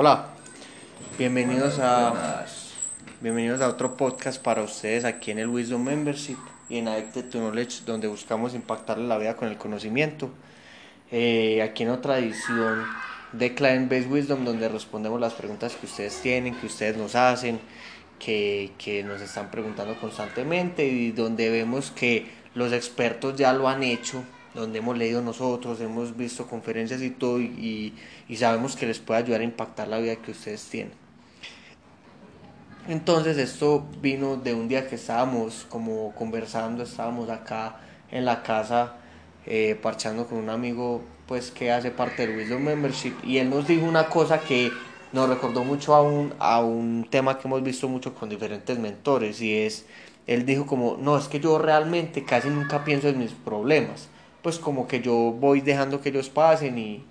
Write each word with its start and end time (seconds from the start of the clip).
Hola, 0.00 0.28
bienvenidos 1.18 1.80
a 1.80 2.46
bienvenidos 3.20 3.60
a 3.60 3.66
otro 3.66 3.96
podcast 3.96 4.40
para 4.40 4.62
ustedes 4.62 5.04
aquí 5.04 5.32
en 5.32 5.40
el 5.40 5.48
Wisdom 5.48 5.82
Membership 5.82 6.36
y 6.68 6.78
en 6.78 6.86
Addicted 6.86 7.30
to 7.30 7.38
Knowledge 7.38 7.82
donde 7.84 8.06
buscamos 8.06 8.54
impactarle 8.54 9.08
la 9.08 9.18
vida 9.18 9.34
con 9.34 9.48
el 9.48 9.56
conocimiento. 9.58 10.30
Eh, 11.10 11.62
aquí 11.62 11.82
en 11.82 11.88
otra 11.88 12.20
edición 12.20 12.86
de 13.32 13.56
Client 13.56 13.90
Based 13.90 14.08
Wisdom 14.08 14.44
donde 14.44 14.68
respondemos 14.68 15.20
las 15.20 15.32
preguntas 15.32 15.74
que 15.74 15.86
ustedes 15.86 16.22
tienen, 16.22 16.54
que 16.54 16.66
ustedes 16.66 16.96
nos 16.96 17.16
hacen, 17.16 17.58
que, 18.20 18.70
que 18.78 19.02
nos 19.02 19.20
están 19.20 19.50
preguntando 19.50 19.98
constantemente 19.98 20.86
y 20.86 21.10
donde 21.10 21.50
vemos 21.50 21.90
que 21.90 22.30
los 22.54 22.72
expertos 22.72 23.34
ya 23.34 23.52
lo 23.52 23.68
han 23.68 23.82
hecho 23.82 24.22
donde 24.58 24.78
hemos 24.78 24.96
leído 24.98 25.22
nosotros, 25.22 25.80
hemos 25.80 26.16
visto 26.16 26.46
conferencias 26.46 27.02
y 27.02 27.10
todo, 27.10 27.40
y, 27.40 27.94
y, 28.28 28.36
sabemos 28.36 28.76
que 28.76 28.86
les 28.86 28.98
puede 28.98 29.20
ayudar 29.20 29.40
a 29.40 29.44
impactar 29.44 29.88
la 29.88 29.98
vida 29.98 30.16
que 30.16 30.32
ustedes 30.32 30.64
tienen. 30.64 30.92
Entonces 32.88 33.36
esto 33.36 33.86
vino 34.00 34.36
de 34.36 34.54
un 34.54 34.66
día 34.66 34.88
que 34.88 34.94
estábamos 34.94 35.66
como 35.68 36.14
conversando, 36.14 36.82
estábamos 36.82 37.28
acá 37.28 37.80
en 38.10 38.24
la 38.24 38.42
casa 38.42 38.96
eh, 39.44 39.78
parchando 39.80 40.26
con 40.26 40.38
un 40.38 40.48
amigo 40.48 41.02
pues 41.26 41.50
que 41.50 41.70
hace 41.70 41.90
parte 41.90 42.26
del 42.26 42.38
Wisdom 42.38 42.62
Membership 42.62 43.14
y 43.22 43.36
él 43.36 43.50
nos 43.50 43.66
dijo 43.66 43.84
una 43.84 44.08
cosa 44.08 44.40
que 44.40 44.72
nos 45.12 45.28
recordó 45.28 45.64
mucho 45.64 45.94
a 45.94 46.00
un, 46.00 46.32
a 46.38 46.60
un 46.60 47.06
tema 47.10 47.38
que 47.38 47.46
hemos 47.46 47.62
visto 47.62 47.88
mucho 47.88 48.14
con 48.14 48.30
diferentes 48.30 48.78
mentores 48.78 49.42
y 49.42 49.54
es, 49.54 49.84
él 50.26 50.46
dijo 50.46 50.64
como, 50.64 50.96
no, 50.98 51.18
es 51.18 51.28
que 51.28 51.40
yo 51.40 51.58
realmente 51.58 52.24
casi 52.24 52.48
nunca 52.48 52.84
pienso 52.84 53.08
en 53.08 53.18
mis 53.18 53.32
problemas 53.32 54.08
pues 54.42 54.58
como 54.58 54.86
que 54.86 55.00
yo 55.00 55.14
voy 55.14 55.60
dejando 55.60 56.00
que 56.00 56.10
ellos 56.10 56.28
pasen 56.30 56.78
y, 56.78 57.04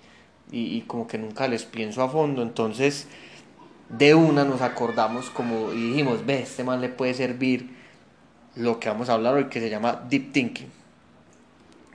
y, 0.50 0.80
como 0.82 1.06
que 1.06 1.18
nunca 1.18 1.48
les 1.48 1.64
pienso 1.64 2.02
a 2.02 2.08
fondo. 2.08 2.42
Entonces, 2.42 3.06
de 3.88 4.14
una 4.14 4.44
nos 4.44 4.62
acordamos 4.62 5.30
como 5.30 5.72
y 5.72 5.90
dijimos, 5.90 6.24
ve, 6.24 6.40
este 6.40 6.64
man 6.64 6.80
le 6.80 6.88
puede 6.88 7.14
servir 7.14 7.70
lo 8.56 8.80
que 8.80 8.88
vamos 8.88 9.08
a 9.08 9.14
hablar 9.14 9.34
hoy 9.34 9.44
que 9.44 9.60
se 9.60 9.70
llama 9.70 10.02
Deep 10.08 10.32
Thinking. 10.32 10.70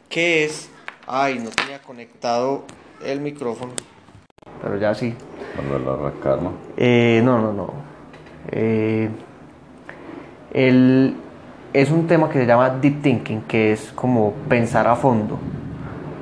¿Qué 0.10 0.46
es? 0.46 0.70
Ay, 1.08 1.40
no 1.40 1.50
tenía 1.50 1.82
conectado 1.82 2.64
el 3.04 3.20
micrófono, 3.20 3.74
pero 4.64 4.78
ya 4.78 4.96
sí. 4.96 5.14
arrancar, 5.58 6.42
¿no? 6.42 6.54
Eh, 6.78 7.22
no, 7.24 7.40
no, 7.40 7.52
no. 7.52 7.74
Eh, 8.50 9.10
el, 10.54 11.16
es 11.74 11.90
un 11.90 12.06
tema 12.08 12.30
que 12.30 12.40
se 12.40 12.46
llama 12.46 12.70
deep 12.70 13.02
thinking, 13.02 13.42
que 13.42 13.72
es 13.72 13.92
como 13.94 14.34
pensar 14.48 14.88
a 14.88 14.96
fondo 14.96 15.40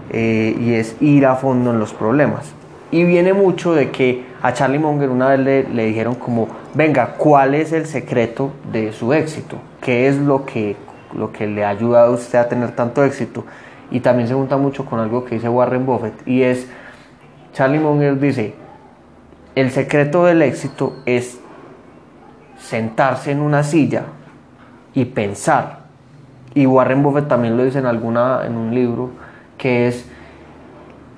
eh, 0.10 0.56
y 0.58 0.74
es 0.74 0.96
ir 1.02 1.26
a 1.26 1.36
fondo 1.36 1.72
en 1.72 1.80
los 1.80 1.94
problemas. 1.94 2.54
Y 2.90 3.04
viene 3.04 3.34
mucho 3.34 3.74
de 3.74 3.92
que 3.92 4.26
a 4.42 4.54
Charlie 4.54 4.80
Munger 4.80 5.10
una 5.10 5.30
vez 5.30 5.70
le, 5.70 5.86
dijeron 5.86 6.16
como, 6.16 6.48
venga, 6.74 7.16
¿cuál 7.18 7.54
es 7.54 7.74
el 7.74 7.86
secreto 7.86 8.52
de 8.72 8.92
su 8.94 9.14
éxito? 9.14 9.58
¿Qué 9.82 10.08
es 10.08 10.18
lo 10.18 10.46
que, 10.46 10.76
lo 11.14 11.32
que 11.32 11.48
le 11.48 11.64
ha 11.64 11.70
ayudado 11.70 12.14
a 12.14 12.16
usted 12.16 12.40
a 12.40 12.50
tener 12.50 12.72
tanto 12.72 13.04
éxito? 13.04 13.46
Y 13.92 14.00
también 14.00 14.28
se 14.28 14.34
junta 14.34 14.58
mucho 14.58 14.86
con 14.86 15.00
algo 15.00 15.26
que 15.26 15.36
dice 15.36 15.50
Warren 15.50 15.86
Buffett 15.86 16.14
y 16.26 16.44
es, 16.44 16.68
Charlie 17.54 17.80
Munger 17.80 18.18
dice, 18.20 18.56
el 19.56 19.72
secreto 19.72 20.24
del 20.26 20.42
éxito 20.42 20.96
es 21.06 21.40
sentarse 22.58 23.32
en 23.32 23.42
una 23.42 23.64
silla 23.64 24.04
y 24.94 25.06
pensar. 25.06 25.82
Y 26.54 26.66
Warren 26.66 27.02
Buffett 27.04 27.28
también 27.28 27.58
lo 27.58 27.64
dice 27.64 27.80
en, 27.80 27.86
alguna, 27.86 28.42
en 28.46 28.56
un 28.56 28.74
libro, 28.76 29.12
que 29.58 29.88
es 29.88 30.06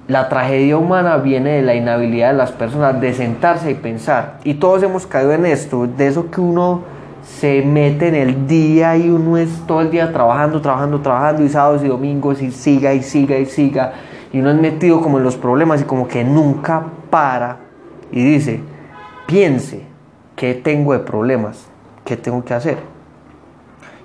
la 0.08 0.28
tragedia 0.28 0.78
humana 0.78 1.18
viene 1.18 1.52
de 1.52 1.62
la 1.62 1.76
inhabilidad 1.76 2.32
de 2.32 2.38
las 2.38 2.52
personas 2.52 3.00
de 3.00 3.14
sentarse 3.14 3.72
y 3.72 3.76
pensar. 3.76 4.40
Y 4.44 4.56
todos 4.56 4.84
hemos 4.84 5.08
caído 5.08 5.32
en 5.32 5.46
esto, 5.46 5.88
de 5.88 6.08
eso 6.08 6.30
que 6.30 6.42
uno 6.42 6.82
se 7.24 7.62
mete 7.62 8.10
en 8.10 8.16
el 8.16 8.48
día 8.48 8.98
y 8.98 9.10
uno 9.10 9.38
es 9.38 9.50
todo 9.66 9.82
el 9.82 9.90
día 9.90 10.12
trabajando, 10.12 10.62
trabajando, 10.62 11.00
trabajando 11.00 11.44
y 11.44 11.50
sábados 11.50 11.84
y 11.84 11.88
domingos 11.88 12.42
y 12.42 12.52
siga 12.52 12.94
y 12.94 13.02
siga 13.02 13.38
y 13.38 13.46
siga. 13.46 13.94
Y 14.34 14.40
uno 14.40 14.52
es 14.52 14.60
metido 14.60 15.02
como 15.02 15.20
en 15.20 15.24
los 15.24 15.38
problemas 15.38 15.82
y 15.82 15.86
como 15.86 16.08
que 16.08 16.24
nunca 16.24 16.84
para 17.10 17.58
y 18.12 18.24
dice, 18.24 18.60
piense, 19.26 19.84
¿qué 20.36 20.54
tengo 20.54 20.94
de 20.94 21.00
problemas? 21.00 21.68
¿Qué 22.04 22.18
tengo 22.18 22.44
que 22.44 22.54
hacer? 22.54 22.93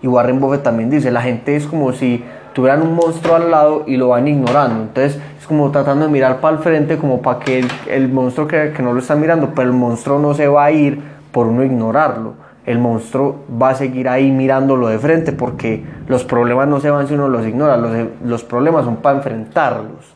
Y 0.03 0.07
Warren 0.07 0.41
Buffett 0.41 0.63
también 0.63 0.91
dice, 0.91 1.11
la 1.11 1.23
gente 1.23 1.57
es 1.57 1.67
como 1.67 1.93
si 1.93 2.25
tuvieran 2.53 2.83
un 2.83 2.95
monstruo 2.95 3.37
al 3.37 3.51
lado 3.51 3.85
y 3.87 3.97
lo 3.97 4.09
van 4.09 4.29
ignorando. 4.29 4.83
Entonces 4.83 5.21
es 5.39 5.47
como 5.47 5.71
tratando 5.71 6.07
de 6.07 6.11
mirar 6.11 6.41
para 6.41 6.57
el 6.57 6.63
frente 6.63 6.99
como 6.99 7.23
para 7.23 7.41
que 7.41 7.65
el, 7.89 8.09
monstruo 8.09 8.47
que, 8.47 8.73
que 8.75 8.83
no 8.83 8.93
lo 8.93 9.01
está 9.01 9.15
mirando, 9.15 9.53
pero 9.55 9.69
el 9.69 9.75
monstruo 9.75 10.19
no 10.19 10.35
se 10.35 10.49
va 10.49 10.65
a 10.65 10.73
ir 10.73 11.01
por 11.33 11.47
uno 11.47 11.65
ignorarlo. 11.65 12.35
El 12.67 12.79
monstruo 12.79 13.45
va 13.61 13.71
a 13.71 13.75
seguir 13.75 14.09
ahí 14.09 14.31
mirándolo 14.31 14.89
de 14.89 14.99
frente 14.99 15.33
porque 15.33 15.85
los 16.07 16.25
problemas 16.25 16.69
no 16.69 16.81
se 16.81 16.91
van 16.91 17.09
si 17.09 17.15
uno 17.15 17.29
los 17.29 17.47
ignora. 17.47 17.77
Los, 17.77 17.93
los 18.25 18.45
problemas 18.45 18.85
son 18.85 18.97
para 18.97 19.17
enfrentarlos, 19.17 20.15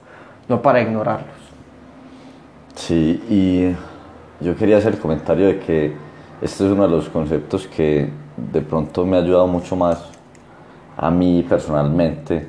no 0.48 0.60
para 0.60 0.80
ignorarlos. 0.80 1.30
Sí, 2.74 3.22
y 3.28 4.44
yo 4.44 4.56
quería 4.56 4.78
hacer 4.78 4.94
el 4.94 4.98
comentario 4.98 5.46
de 5.46 5.58
que 5.60 5.94
este 6.40 6.66
es 6.66 6.72
uno 6.72 6.82
de 6.82 6.88
los 6.88 7.08
conceptos 7.08 7.68
que 7.68 8.10
de 8.36 8.60
pronto 8.60 9.04
me 9.04 9.16
ha 9.16 9.20
ayudado 9.20 9.46
mucho 9.46 9.76
más 9.76 10.02
a 10.96 11.10
mí 11.10 11.44
personalmente. 11.48 12.46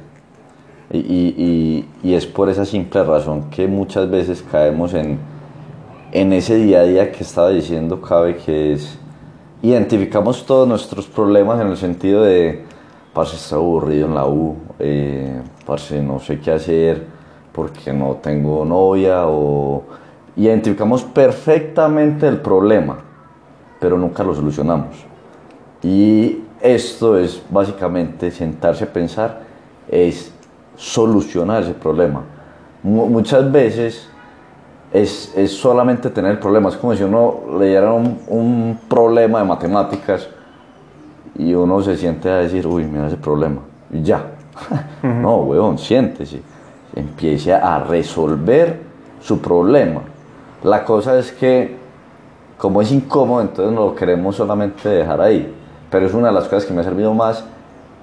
Y, 0.91 1.85
es 2.03 2.25
por 2.27 2.49
esa 2.49 2.65
simple 2.65 3.03
razón 3.03 3.49
que 3.49 3.67
muchas 3.67 4.09
veces 4.09 4.43
caemos 4.43 4.93
en, 4.93 5.17
en 6.11 6.33
ese 6.33 6.55
día 6.55 6.81
a 6.81 6.83
día 6.83 7.11
que 7.11 7.23
estaba 7.23 7.49
diciendo 7.49 7.99
Cabe, 7.99 8.37
que 8.37 8.73
es 8.73 8.99
identificamos 9.63 10.45
todos 10.45 10.67
nuestros 10.67 11.07
problemas 11.07 11.59
en 11.61 11.67
el 11.67 11.77
sentido 11.77 12.23
de, 12.23 12.63
parce, 13.13 13.37
está 13.37 13.55
aburrido 13.55 14.07
en 14.07 14.13
la 14.13 14.27
U, 14.27 14.57
eh, 14.77 15.41
no 16.03 16.19
sé 16.19 16.39
qué 16.39 16.51
hacer 16.51 17.07
porque 17.53 17.93
no 17.93 18.17
tengo 18.21 18.65
novia, 18.65 19.25
o 19.25 19.83
identificamos 20.35 21.03
perfectamente 21.03 22.27
el 22.27 22.41
problema, 22.41 22.97
pero 23.79 23.97
nunca 23.97 24.23
lo 24.23 24.35
solucionamos. 24.35 25.12
Y 25.83 26.41
esto 26.61 27.17
es 27.17 27.41
básicamente 27.49 28.31
sentarse 28.31 28.85
a 28.85 28.87
pensar, 28.87 29.41
es 29.89 30.31
solucionar 30.77 31.63
ese 31.63 31.73
problema. 31.73 32.23
muchas 32.81 33.51
veces 33.51 34.07
es, 34.93 35.33
es, 35.35 35.51
solamente 35.51 36.09
tener 36.09 36.31
el 36.31 36.39
problema, 36.39 36.69
es 36.69 36.77
como 36.77 36.95
si 36.95 37.03
uno 37.03 37.41
leyera 37.59 37.91
un, 37.91 38.19
un, 38.27 38.79
problema 38.87 39.39
de 39.39 39.45
matemáticas 39.45 40.27
y 41.37 41.53
uno 41.53 41.81
se 41.81 41.97
siente 41.97 42.29
a 42.29 42.37
decir, 42.37 42.65
uy, 42.65 42.85
mira 42.85 43.07
ese 43.07 43.17
problema, 43.17 43.61
y 43.91 44.01
ya. 44.03 44.23
no, 45.03 45.37
weón, 45.37 45.77
siéntese, 45.77 46.41
empiece 46.95 47.53
a 47.53 47.79
resolver 47.79 48.79
su 49.19 49.41
problema. 49.41 50.01
La 50.63 50.85
cosa 50.85 51.17
es 51.17 51.31
que, 51.31 51.75
como 52.57 52.81
es 52.81 52.91
incómodo, 52.91 53.41
entonces 53.41 53.73
no 53.73 53.87
lo 53.87 53.95
queremos 53.95 54.35
solamente 54.35 54.87
dejar 54.87 55.19
ahí 55.19 55.53
pero 55.93 56.07
es 56.07 56.13
una 56.15 56.29
de 56.29 56.33
las 56.33 56.45
cosas 56.45 56.65
que 56.65 56.73
me 56.73 56.81
ha 56.81 56.83
servido 56.83 57.13
más 57.13 57.45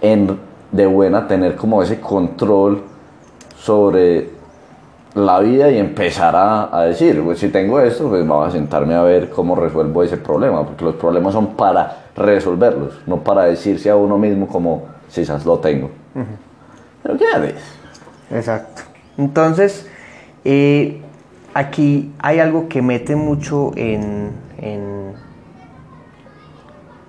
en, 0.00 0.38
de 0.70 0.86
buena 0.86 1.26
tener 1.26 1.56
como 1.56 1.82
ese 1.82 1.98
control 1.98 2.84
sobre 3.58 4.30
la 5.14 5.40
vida 5.40 5.68
y 5.72 5.78
empezar 5.78 6.36
a, 6.36 6.84
decir, 6.84 7.20
pues 7.24 7.40
si 7.40 7.48
tengo 7.48 7.80
esto, 7.80 8.08
pues 8.08 8.24
vamos 8.24 8.46
a 8.46 8.52
sentarme 8.52 8.94
a 8.94 9.02
ver 9.02 9.28
cómo 9.28 9.56
resuelvo 9.56 10.04
ese 10.04 10.18
problema, 10.18 10.64
porque 10.64 10.84
los 10.84 10.94
problemas 10.94 11.32
son 11.32 11.56
para 11.56 12.04
resolverlos, 12.14 13.00
no 13.08 13.24
para 13.24 13.46
decirse 13.46 13.90
a 13.90 13.96
uno 13.96 14.16
mismo 14.18 14.46
como, 14.46 14.84
si 15.08 15.22
esas 15.22 15.44
lo 15.44 15.58
tengo. 15.58 15.90
Pero 17.02 17.18
¿qué 17.18 17.24
haces? 17.26 17.60
Exacto. 18.30 18.82
Entonces, 19.18 19.90
eh, 20.44 21.00
aquí 21.54 22.12
hay 22.20 22.38
algo 22.38 22.68
que 22.68 22.82
mete 22.82 23.16
mucho 23.16 23.72
en 23.74 24.30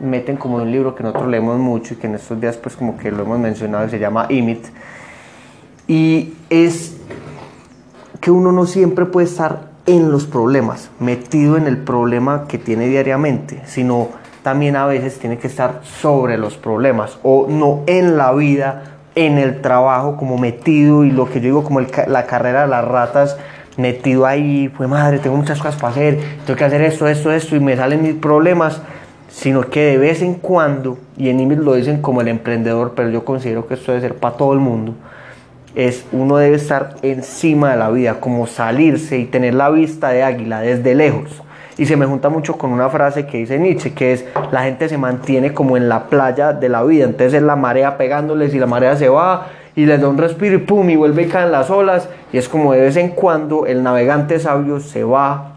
meten 0.02 0.38
como 0.38 0.58
un 0.58 0.72
libro 0.72 0.96
que 0.96 1.04
nosotros 1.04 1.30
leemos 1.30 1.58
mucho 1.58 1.94
y 1.94 1.98
que 1.98 2.08
en 2.08 2.16
estos 2.16 2.40
días 2.42 2.58
pues 2.58 2.76
como 2.76 2.98
que 2.98 3.12
lo 3.12 3.24
hemos 3.24 3.40
mencionado, 3.40 3.88
se 3.90 4.00
llama 4.00 4.26
Imit. 4.30 4.66
Y 5.88 6.34
es 6.50 6.98
que 8.20 8.32
uno 8.32 8.52
no 8.52 8.66
siempre 8.66 9.06
puede 9.06 9.28
estar 9.28 9.72
en 9.86 10.12
los 10.12 10.26
problemas, 10.26 10.90
metido 11.00 11.58
en 11.58 11.68
el 11.68 11.78
problema 11.78 12.46
que 12.48 12.58
tiene 12.58 12.88
diariamente, 12.88 13.62
sino 13.66 14.10
también 14.44 14.76
a 14.76 14.86
veces 14.86 15.20
tiene 15.20 15.38
que 15.38 15.48
estar 15.48 15.82
sobre 15.84 16.38
los 16.38 16.58
problemas 16.58 17.18
o 17.24 17.48
no 17.50 17.82
en 17.88 18.18
la 18.18 18.32
vida, 18.34 18.84
en 19.16 19.38
el 19.38 19.62
trabajo, 19.62 20.18
como 20.18 20.38
metido 20.38 21.04
y 21.04 21.12
lo 21.12 21.26
que 21.26 21.36
yo 21.36 21.46
digo 21.46 21.64
como 21.64 21.82
la 21.82 22.26
carrera 22.26 22.64
de 22.64 22.68
las 22.68 22.86
ratas, 22.86 23.38
metido 23.78 24.26
ahí, 24.26 24.70
pues 24.76 24.88
madre, 24.90 25.20
tengo 25.20 25.36
muchas 25.36 25.60
cosas 25.60 25.76
para 25.76 25.92
hacer, 25.92 26.20
tengo 26.46 26.58
que 26.58 26.66
hacer 26.66 26.82
esto, 26.82 27.08
esto, 27.08 27.32
esto 27.32 27.56
y 27.56 27.60
me 27.60 27.76
salen 27.76 28.02
mis 28.02 28.16
problemas 28.16 28.82
sino 29.32 29.62
que 29.70 29.82
de 29.86 29.98
vez 29.98 30.22
en 30.22 30.36
cuando, 30.36 30.98
y 31.18 31.30
en 31.30 31.40
IMIT 31.40 31.60
lo 31.60 31.74
dicen 31.74 32.02
como 32.02 32.22
el 32.22 32.28
emprendedor, 32.28 32.94
pero 32.96 33.10
yo 33.10 33.26
considero 33.26 33.68
que 33.68 33.76
esto 33.76 33.92
debe 33.92 34.02
ser 34.02 34.16
para 34.16 34.36
todo 34.36 34.54
el 34.54 34.60
mundo, 34.60 34.94
es 35.74 36.06
uno 36.12 36.38
debe 36.38 36.58
estar 36.58 36.96
encima 37.02 37.72
de 37.72 37.78
la 37.78 37.90
vida, 37.90 38.20
como 38.20 38.46
salirse 38.46 39.18
y 39.18 39.26
tener 39.26 39.54
la 39.54 39.70
vista 39.70 40.10
de 40.10 40.24
águila 40.24 40.60
desde 40.60 40.94
lejos. 40.96 41.42
Y 41.78 41.86
se 41.86 41.96
me 41.96 42.06
junta 42.06 42.30
mucho 42.30 42.58
con 42.58 42.72
una 42.72 42.90
frase 42.90 43.26
que 43.26 43.38
dice 43.38 43.58
Nietzsche, 43.58 43.94
que 43.94 44.12
es 44.12 44.26
la 44.52 44.64
gente 44.64 44.90
se 44.90 44.98
mantiene 44.98 45.54
como 45.54 45.78
en 45.78 45.88
la 45.88 46.10
playa 46.10 46.52
de 46.52 46.68
la 46.68 46.84
vida, 46.84 47.06
entonces 47.06 47.36
es 47.36 47.42
la 47.42 47.56
marea 47.56 47.98
pegándoles 47.98 48.54
y 48.54 48.60
la 48.60 48.68
marea 48.68 48.98
se 48.98 49.08
va 49.08 49.48
y 49.76 49.86
les 49.86 50.02
da 50.02 50.10
un 50.10 50.18
respiro 50.18 50.56
y 50.56 50.60
pum, 50.60 50.90
y 50.90 50.98
vuelve 50.98 51.24
y 51.24 51.28
caen 51.28 51.52
las 51.52 51.70
olas. 51.70 52.10
Y 52.34 52.38
es 52.38 52.50
como 52.50 52.74
de 52.74 52.82
vez 52.82 52.98
en 52.98 53.10
cuando 53.10 53.66
el 53.66 53.82
navegante 53.82 54.40
sabio 54.40 54.82
se 54.82 55.06
va 55.06 55.51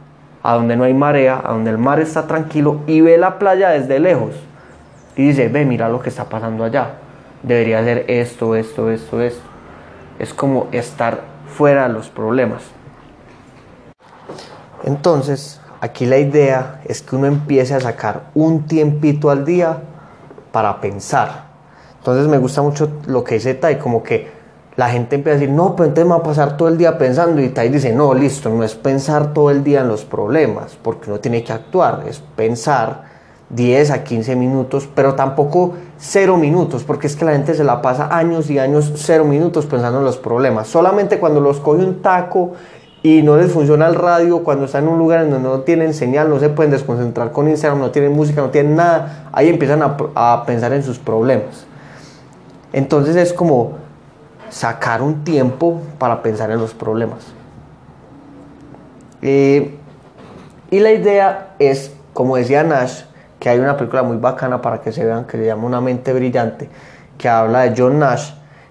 a 0.45 0.55
donde 0.55 0.77
no 0.77 0.85
hay 0.85 0.95
marea, 0.95 1.43
a 1.45 1.51
donde 1.53 1.71
el 1.71 1.79
mar 1.79 1.99
está 1.99 2.29
tranquilo 2.29 2.83
y 2.87 3.01
ve 3.01 3.19
la 3.19 3.41
playa 3.41 3.71
desde 3.71 3.99
lejos. 3.99 4.37
Y 5.17 5.27
dice, 5.27 5.49
ve, 5.49 5.65
mira 5.65 5.89
lo 5.89 5.99
que 5.99 6.11
está 6.11 6.29
pasando 6.29 6.63
allá. 6.63 6.99
Debería 7.43 7.83
ser 7.83 8.05
esto, 8.07 8.55
esto, 8.55 8.93
esto, 8.93 9.21
esto. 9.21 9.43
Es 10.21 10.33
como 10.33 10.69
estar 10.71 11.23
fuera 11.49 11.89
de 11.89 11.95
los 11.95 12.09
problemas. 12.11 12.63
Entonces, 14.85 15.61
aquí 15.81 16.07
la 16.07 16.19
idea 16.19 16.81
es 16.85 17.03
que 17.03 17.17
uno 17.17 17.27
empiece 17.27 17.75
a 17.75 17.81
sacar 17.81 18.31
un 18.35 18.69
tiempito 18.69 19.31
al 19.31 19.45
día 19.45 19.79
para 20.53 20.81
pensar 20.81 21.45
entonces 22.05 22.29
me 22.29 22.37
gusta 22.37 22.61
mucho 22.61 23.01
lo 23.07 23.25
que 23.25 23.37
dice 23.37 23.55
Tai, 23.55 23.79
como 23.79 24.03
que 24.03 24.31
la 24.77 24.89
gente 24.89 25.17
empieza 25.17 25.37
a 25.37 25.41
decir, 25.41 25.55
no, 25.55 25.77
pero 25.77 25.89
entonces 25.89 26.05
me 26.05 26.17
va 26.17 26.21
a 26.21 26.23
pasar 26.23 26.57
todo 26.57 26.69
el 26.69 26.77
día 26.77 26.99
pensando 26.99 27.41
y 27.41 27.49
Tai 27.49 27.69
dice, 27.69 27.93
no, 27.93 28.13
listo, 28.13 28.51
no 28.51 28.65
es 28.65 28.75
pensar 28.75 29.33
todo 29.33 29.51
el 29.51 29.63
día 29.63 29.83
en 29.83 29.89
los 29.89 30.05
problemas, 30.05 30.77
porque 30.83 31.11
uno 31.11 31.21
tiene 31.21 31.45
que 31.45 31.53
actuar, 31.53 32.03
es 32.09 32.21
pensar 32.35 33.05
10 33.51 33.91
a 33.93 34.03
15 34.03 34.35
minutos, 34.35 34.89
pero 34.93 35.15
tampoco 35.15 35.75
0 35.99 36.37
minutos, 36.37 36.83
porque 36.83 37.07
es 37.07 37.15
que 37.15 37.25
la 37.25 37.33
gente 37.33 37.55
se 37.55 37.63
la 37.63 37.83
pasa 37.83 38.17
años 38.17 38.51
y 38.51 38.59
años 38.59 38.93
0 38.97 39.25
minutos 39.25 39.67
pensando 39.67 39.99
en 40.01 40.05
los 40.05 40.17
problemas. 40.17 40.67
Solamente 40.67 41.21
cuando 41.21 41.41
los 41.41 41.61
coge 41.61 41.85
un 41.85 42.03
taco 42.03 42.53
y 43.01 43.23
no 43.23 43.37
les 43.37 43.53
funciona 43.53 43.87
el 43.87 43.95
radio, 43.95 44.43
cuando 44.43 44.65
están 44.65 44.85
en 44.85 44.91
un 44.91 44.99
lugar 44.99 45.25
en 45.25 45.31
donde 45.31 45.49
no 45.49 45.61
tienen 45.61 45.95
señal, 45.95 46.29
no 46.29 46.41
se 46.41 46.49
pueden 46.49 46.73
desconcentrar 46.73 47.31
con 47.31 47.49
Instagram, 47.49 47.79
no 47.79 47.93
tienen 47.93 48.13
música, 48.13 48.41
no 48.41 48.51
tienen 48.51 48.75
nada, 48.75 49.29
ahí 49.31 49.49
empiezan 49.49 49.83
a, 49.83 49.97
a 50.17 50.45
pensar 50.47 50.73
en 50.73 50.83
sus 50.83 50.99
problemas. 50.99 51.67
Entonces 52.73 53.15
es 53.15 53.33
como 53.33 53.84
sacar 54.55 55.03
un 55.03 55.25
tiempo 55.25 55.83
para 55.99 56.23
pensar 56.23 56.53
en 56.53 56.59
los 56.59 56.75
problemas. 56.75 57.25
Eh, 59.21 59.75
y 60.71 60.79
la 60.79 60.93
idea 60.93 61.55
es, 61.59 61.93
como 62.13 62.37
decía 62.37 62.63
Nash, 62.63 63.03
que 63.41 63.49
hay 63.49 63.59
una 63.59 63.77
película 63.77 64.05
muy 64.05 64.17
bacana 64.17 64.63
para 64.63 64.81
que 64.81 64.93
se 64.93 65.05
vean 65.05 65.25
que 65.25 65.39
se 65.39 65.47
llama 65.47 65.67
Una 65.67 65.81
mente 65.81 66.13
brillante, 66.13 66.69
que 67.19 67.29
habla 67.29 67.63
de 67.63 67.75
John 67.77 67.99
Nash. 67.99 68.31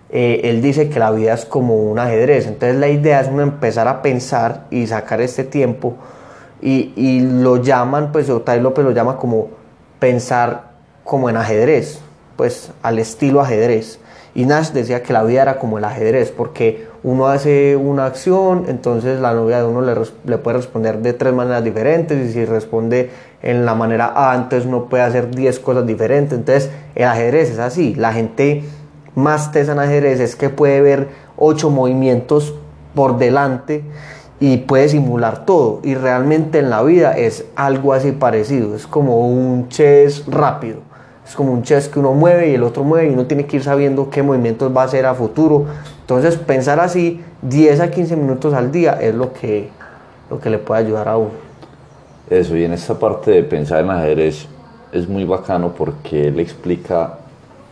Eh, 0.09 0.39
él 0.45 0.62
dice 0.62 0.89
que 0.89 1.00
la 1.00 1.12
vida 1.12 1.33
es 1.33 1.44
como 1.44 1.75
un 1.75 2.00
ajedrez. 2.00 2.47
Entonces 2.47 2.77
la 2.77 2.88
idea 2.88 3.19
es 3.19 3.27
empezar 3.27 3.89
a 3.89 4.01
pensar 4.01 4.68
y 4.71 4.88
sacar 4.88 5.19
este 5.19 5.44
tiempo. 5.44 5.95
Y, 6.62 7.19
lo 7.19 7.57
llaman, 7.57 8.13
pues 8.13 8.30
Otay 8.30 8.62
López 8.62 8.85
lo 8.85 8.91
llama 8.91 9.18
como 9.18 9.50
pensar 10.00 10.71
como 11.03 11.30
en 11.30 11.35
ajedrez 11.35 12.00
pues 12.38 12.71
al 12.81 13.00
estilo 13.00 13.41
ajedrez. 13.41 14.00
Y 14.35 14.45
Nash 14.45 14.71
decía 14.71 15.03
que 15.03 15.13
la 15.13 15.24
vida 15.24 15.44
era 15.44 15.59
como 15.59 15.77
el 15.77 15.83
ajedrez, 15.83 16.31
porque 16.31 16.88
uno 17.03 17.27
hace 17.27 17.75
una 17.75 18.06
acción, 18.06 18.65
entonces 18.68 19.19
la 19.19 19.33
novia 19.33 19.59
de 19.59 19.65
uno 19.65 19.81
le, 19.81 20.38
puede 20.39 20.57
responder 20.57 21.00
de 21.00 21.13
tres 21.13 21.33
maneras 21.33 21.63
diferentes, 21.63 22.30
y 22.30 22.33
si 22.33 22.44
responde 22.45 23.12
en 23.44 23.63
la 23.63 23.75
manera 23.75 24.12
A, 24.15 24.35
entonces 24.35 24.68
uno 24.68 24.85
puede 24.85 25.03
hacer 25.03 25.30
10 25.30 25.59
cosas 25.59 25.85
diferentes. 25.85 26.38
Entonces 26.38 26.71
el 26.95 27.03
ajedrez 27.03 27.51
es 27.51 27.59
así, 27.59 27.94
la 27.94 28.12
gente 28.12 28.63
más 29.13 29.51
tesa 29.51 29.74
en 29.74 29.80
ajedrez 29.80 30.19
es 30.19 30.35
que 30.35 30.50
puede 30.50 30.81
ver 30.81 31.09
ocho 31.38 31.69
movimientos 31.69 32.56
por 32.95 33.19
delante 33.19 33.83
y 34.39 34.57
puede 34.57 34.89
simular 34.89 35.45
todo. 35.45 35.80
Y 35.83 35.94
realmente 35.94 36.57
en 36.57 36.71
la 36.71 36.81
vida 36.81 37.15
es 37.15 37.45
algo 37.56 37.94
así 37.94 38.13
parecido, 38.13 38.75
es 38.75 38.88
como 38.88 39.27
un 39.27 39.69
chess 39.69 40.25
rápido 40.25 40.93
es 41.33 41.38
como 41.38 41.51
un 41.51 41.63
chess 41.63 41.89
que 41.89 41.97
uno 41.97 42.13
mueve 42.13 42.51
y 42.51 42.53
el 42.53 42.62
otro 42.62 42.83
mueve 42.83 43.09
y 43.09 43.13
uno 43.13 43.25
tiene 43.25 43.47
que 43.47 43.56
ir 43.56 43.63
sabiendo 43.63 44.12
qué 44.12 44.21
movimientos 44.21 44.71
va 44.75 44.83
a 44.83 44.85
hacer 44.85 45.07
a 45.07 45.15
futuro. 45.15 45.65
Entonces 46.01 46.38
pensar 46.38 46.80
así 46.80 47.24
10 47.41 47.80
a 47.80 47.89
15 47.89 48.15
minutos 48.18 48.53
al 48.53 48.71
día 48.71 49.00
es 49.01 49.15
lo 49.15 49.33
que, 49.33 49.69
lo 50.30 50.39
que 50.39 50.51
le 50.51 50.59
puede 50.59 50.81
ayudar 50.81 51.07
a 51.07 51.18
uno. 51.18 51.31
Eso, 52.30 52.56
y 52.56 52.65
en 52.65 52.74
esta 52.74 53.00
parte 53.00 53.31
de 53.31 53.41
pensar 53.41 53.83
en 53.83 53.89
ajedrez 53.89 54.47
es 54.91 55.09
muy 55.09 55.25
bacano 55.25 55.74
porque 55.74 56.27
él 56.27 56.39
explica 56.39 57.18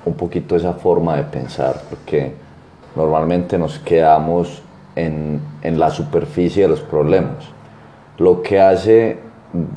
un 0.06 0.16
poquito 0.16 0.56
esa 0.56 0.74
forma 0.74 1.18
de 1.18 1.24
pensar, 1.26 1.84
porque 1.88 2.34
normalmente 2.96 3.60
nos 3.60 3.78
quedamos 3.78 4.64
en, 4.96 5.40
en 5.62 5.80
la 5.80 5.92
superficie 5.92 6.64
de 6.64 6.70
los 6.70 6.82
problemas. 6.82 7.46
Lo 8.18 8.42
que 8.42 8.60
hace 8.60 9.20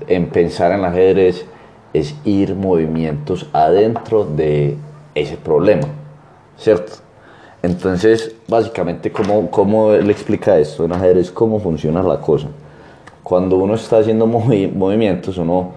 en 0.06 0.30
pensar 0.30 0.72
en 0.72 0.86
ajedrez 0.86 1.44
es 1.94 2.14
ir 2.24 2.56
movimientos 2.56 3.48
adentro 3.52 4.24
de 4.24 4.76
ese 5.14 5.36
problema, 5.36 5.86
¿cierto? 6.58 6.94
Entonces, 7.62 8.34
básicamente, 8.46 9.10
¿cómo, 9.10 9.50
cómo 9.50 9.92
él 9.92 10.10
explica 10.10 10.58
esto 10.58 10.84
en 10.84 10.92
ajedrez? 10.92 11.30
¿Cómo 11.30 11.58
funciona 11.60 12.02
la 12.02 12.20
cosa? 12.20 12.48
Cuando 13.22 13.56
uno 13.56 13.74
está 13.74 13.98
haciendo 13.98 14.26
movimientos, 14.26 15.38
uno, 15.38 15.70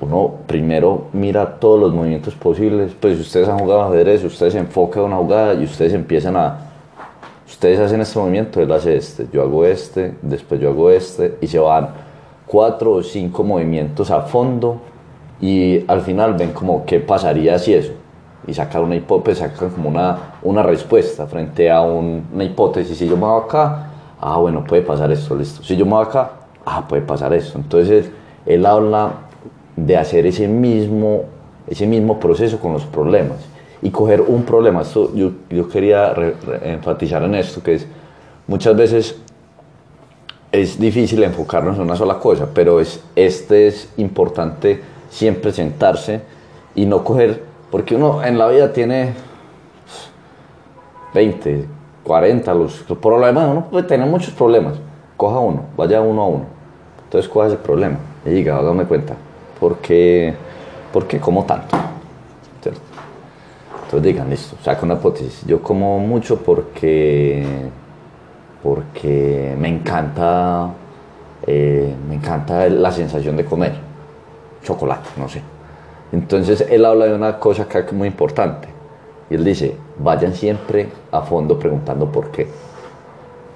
uno 0.00 0.34
primero 0.46 1.08
mira 1.12 1.58
todos 1.60 1.78
los 1.78 1.92
movimientos 1.92 2.34
posibles. 2.34 2.92
Pues 2.98 3.20
ustedes 3.20 3.48
han 3.48 3.58
jugado 3.58 3.82
ajedrez, 3.82 4.24
ustedes 4.24 4.54
se 4.54 4.60
enfocan 4.60 5.02
en 5.02 5.06
una 5.08 5.16
jugada 5.16 5.54
y 5.54 5.64
ustedes 5.64 5.92
empiezan 5.92 6.36
a... 6.36 6.70
Ustedes 7.46 7.78
hacen 7.80 8.00
este 8.00 8.18
movimiento, 8.18 8.62
él 8.62 8.72
hace 8.72 8.96
este, 8.96 9.26
yo 9.30 9.42
hago 9.42 9.66
este, 9.66 10.14
después 10.22 10.58
yo 10.58 10.70
hago 10.70 10.90
este, 10.90 11.36
y 11.42 11.46
se 11.46 11.58
van 11.58 11.90
cuatro 12.46 12.92
o 12.92 13.02
cinco 13.02 13.44
movimientos 13.44 14.10
a 14.10 14.22
fondo 14.22 14.80
y 15.44 15.84
al 15.88 16.00
final 16.00 16.32
ven 16.32 16.52
como 16.52 16.86
qué 16.86 17.00
pasaría 17.00 17.58
si 17.58 17.74
eso 17.74 17.92
y 18.46 18.54
sacar 18.54 18.82
una 18.82 18.96
hipótesis, 18.96 19.40
sacan 19.40 19.68
como 19.68 19.90
una, 19.90 20.36
una 20.42 20.62
respuesta 20.62 21.26
frente 21.26 21.70
a 21.70 21.82
una 21.82 22.44
hipótesis. 22.44 22.96
Si 22.96 23.06
yo 23.06 23.14
me 23.14 23.26
voy 23.26 23.42
acá, 23.42 23.90
ah, 24.22 24.38
bueno, 24.38 24.64
puede 24.64 24.80
pasar 24.80 25.12
esto, 25.12 25.36
listo. 25.36 25.62
Si 25.62 25.76
yo 25.76 25.84
me 25.84 25.92
voy 25.92 26.06
acá, 26.06 26.30
ah, 26.64 26.88
puede 26.88 27.02
pasar 27.02 27.34
esto. 27.34 27.58
Entonces, 27.58 28.10
él 28.46 28.64
habla 28.64 29.12
de 29.76 29.98
hacer 29.98 30.24
ese 30.24 30.48
mismo, 30.48 31.24
ese 31.66 31.86
mismo 31.86 32.18
proceso 32.18 32.58
con 32.58 32.72
los 32.72 32.86
problemas 32.86 33.36
y 33.82 33.90
coger 33.90 34.22
un 34.22 34.44
problema. 34.44 34.80
Esto, 34.80 35.14
yo, 35.14 35.30
yo 35.50 35.68
quería 35.68 36.14
enfatizar 36.62 37.22
en 37.22 37.34
esto, 37.34 37.62
que 37.62 37.74
es 37.74 37.86
muchas 38.46 38.74
veces 38.74 39.20
es 40.52 40.78
difícil 40.80 41.22
enfocarnos 41.22 41.76
en 41.76 41.82
una 41.82 41.96
sola 41.96 42.18
cosa, 42.18 42.48
pero 42.54 42.80
es, 42.80 43.02
este 43.14 43.66
es 43.66 43.90
importante 43.98 44.93
siempre 45.14 45.52
sentarse 45.52 46.22
y 46.74 46.86
no 46.86 47.04
coger, 47.04 47.40
porque 47.70 47.94
uno 47.94 48.24
en 48.24 48.36
la 48.36 48.48
vida 48.48 48.72
tiene 48.72 49.12
20, 51.14 51.66
40, 52.02 52.54
los, 52.54 52.82
problemas, 53.00 53.48
uno 53.48 53.66
puede 53.70 53.86
tener 53.86 54.08
muchos 54.08 54.34
problemas, 54.34 54.74
coja 55.16 55.38
uno, 55.38 55.66
vaya 55.76 56.00
uno 56.00 56.22
a 56.22 56.26
uno, 56.26 56.44
entonces 57.04 57.30
coja 57.30 57.46
ese 57.46 57.56
problema 57.56 57.96
y 58.26 58.30
diga, 58.30 58.58
hágame 58.58 58.86
cuenta, 58.86 59.14
¿por 59.60 59.76
qué, 59.78 60.34
por 60.92 61.06
qué 61.06 61.20
como 61.20 61.44
tanto? 61.44 61.76
Entonces 63.84 64.02
digan, 64.02 64.28
listo, 64.28 64.56
saca 64.64 64.84
una 64.84 64.94
hipótesis, 64.94 65.44
yo 65.46 65.62
como 65.62 66.00
mucho 66.00 66.40
porque, 66.40 67.46
porque 68.64 69.54
me 69.56 69.68
encanta, 69.68 70.70
eh, 71.46 71.94
me 72.08 72.16
encanta 72.16 72.68
la 72.68 72.90
sensación 72.90 73.36
de 73.36 73.44
comer 73.44 73.93
chocolate, 74.64 75.10
no 75.16 75.28
sé. 75.28 75.42
Entonces 76.10 76.66
él 76.68 76.84
habla 76.84 77.06
de 77.06 77.14
una 77.14 77.38
cosa 77.38 77.68
que 77.68 77.78
es 77.78 77.92
muy 77.92 78.08
importante. 78.08 78.68
Y 79.30 79.34
él 79.34 79.44
dice, 79.44 79.76
vayan 79.98 80.34
siempre 80.34 80.88
a 81.10 81.22
fondo 81.22 81.58
preguntando 81.58 82.10
por 82.10 82.30
qué. 82.30 82.48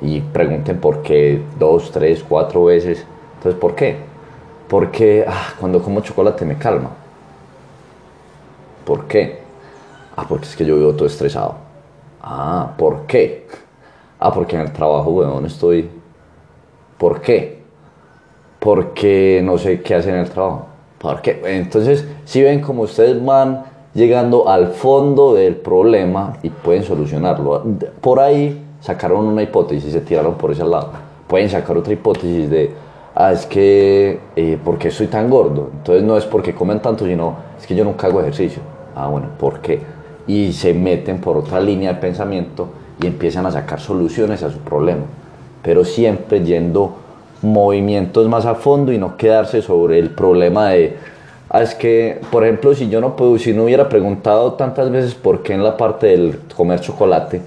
Y 0.01 0.21
pregunten 0.21 0.79
por 0.81 1.03
qué 1.03 1.43
dos, 1.59 1.91
tres, 1.91 2.25
cuatro 2.29 2.65
veces. 2.65 3.05
Entonces, 3.37 3.61
¿por 3.61 3.75
qué? 3.75 3.97
Porque 4.69 5.25
ah, 5.27 5.55
cuando 5.59 5.83
como 5.83 6.01
chocolate 6.01 6.45
me 6.45 6.57
calma. 6.57 6.91
¿Por 8.85 9.07
qué? 9.07 9.41
Ah, 10.17 10.25
porque 10.29 10.47
es 10.47 10.57
que 10.57 10.65
yo 10.65 10.77
vivo 10.77 10.95
todo 10.95 11.07
estresado. 11.07 11.57
Ah, 12.23 12.73
¿por 12.77 13.07
qué? 13.07 13.47
Ah, 14.19 14.33
porque 14.33 14.57
en 14.57 14.63
el 14.63 14.73
trabajo, 14.73 15.11
weón, 15.11 15.47
estoy... 15.47 15.91
¿Por 16.99 17.21
qué? 17.21 17.63
Porque 18.59 19.41
no 19.45 19.57
sé 19.59 19.81
qué 19.81 19.95
hacer 19.95 20.15
en 20.15 20.21
el 20.21 20.31
trabajo. 20.31 20.67
Porque, 20.99 21.41
entonces, 21.45 22.07
si 22.25 22.43
ven 22.43 22.61
como 22.61 22.83
ustedes 22.83 23.25
van 23.25 23.65
llegando 23.95 24.49
al 24.49 24.69
fondo 24.69 25.35
del 25.35 25.57
problema 25.57 26.35
y 26.43 26.51
pueden 26.51 26.85
solucionarlo. 26.85 27.65
Por 28.01 28.21
ahí 28.21 28.65
sacaron 28.81 29.27
una 29.27 29.43
hipótesis 29.43 29.93
se 29.93 30.01
tiraron 30.01 30.35
por 30.35 30.53
ese 30.53 30.65
lado. 30.65 30.91
Pueden 31.27 31.51
sacar 31.51 31.77
otra 31.77 31.93
hipótesis 31.93 32.49
de, 32.49 32.71
ah, 33.15 33.33
es 33.33 33.47
que, 33.47 34.21
eh, 34.37 34.59
¿por 34.65 34.79
qué 34.79 34.91
soy 34.91 35.09
tan 35.09 35.29
gordo? 35.29 35.71
Entonces 35.73 36.05
no 36.05 36.17
es 36.17 36.25
porque 36.25 36.55
comen 36.55 36.81
tanto, 36.81 37.05
sino 37.05 37.37
es 37.59 37.67
que 37.67 37.75
yo 37.75 37.85
nunca 37.85 38.07
hago 38.07 38.21
ejercicio. 38.21 38.63
Ah, 38.95 39.09
bueno, 39.09 39.29
¿por 39.39 39.61
qué? 39.61 39.81
Y 40.27 40.53
se 40.53 40.75
meten 40.75 41.21
por 41.21 41.37
otra 41.37 41.61
línea 41.61 41.95
de 41.95 42.01
pensamiento 42.01 42.69
y 43.03 43.07
empiezan 43.07 43.47
a 43.47 43.51
sacar 43.51 43.81
soluciones 43.81 44.43
a 44.43 44.51
su 44.51 44.59
problema. 44.59 45.03
Pero 45.63 45.85
siempre 45.85 46.45
yendo 46.45 46.95
movimientos 47.43 48.29
más 48.29 48.47
a 48.47 48.55
fondo 48.55 48.93
y 48.93 48.99
no 48.99 49.17
quedarse 49.17 49.63
sobre 49.63 49.99
el 49.99 50.11
problema 50.11 50.71
de 50.71 50.97
ah, 51.51 51.63
es 51.63 51.75
que 51.75 52.21
por 52.31 52.45
ejemplo 52.45 52.75
si 52.75 52.89
yo 52.89 53.01
no 53.01 53.17
puedo 53.17 53.39
si 53.39 53.53
no 53.53 53.65
hubiera 53.65 53.89
preguntado 53.89 54.55
tantas 54.55 54.91
veces 54.91 55.15
por 55.15 55.43
qué 55.43 55.55
en 55.55 55.63
la 55.63 55.77
parte 55.77 56.09
del 56.09 56.41
comer 56.57 56.81
chocolate 56.81 57.41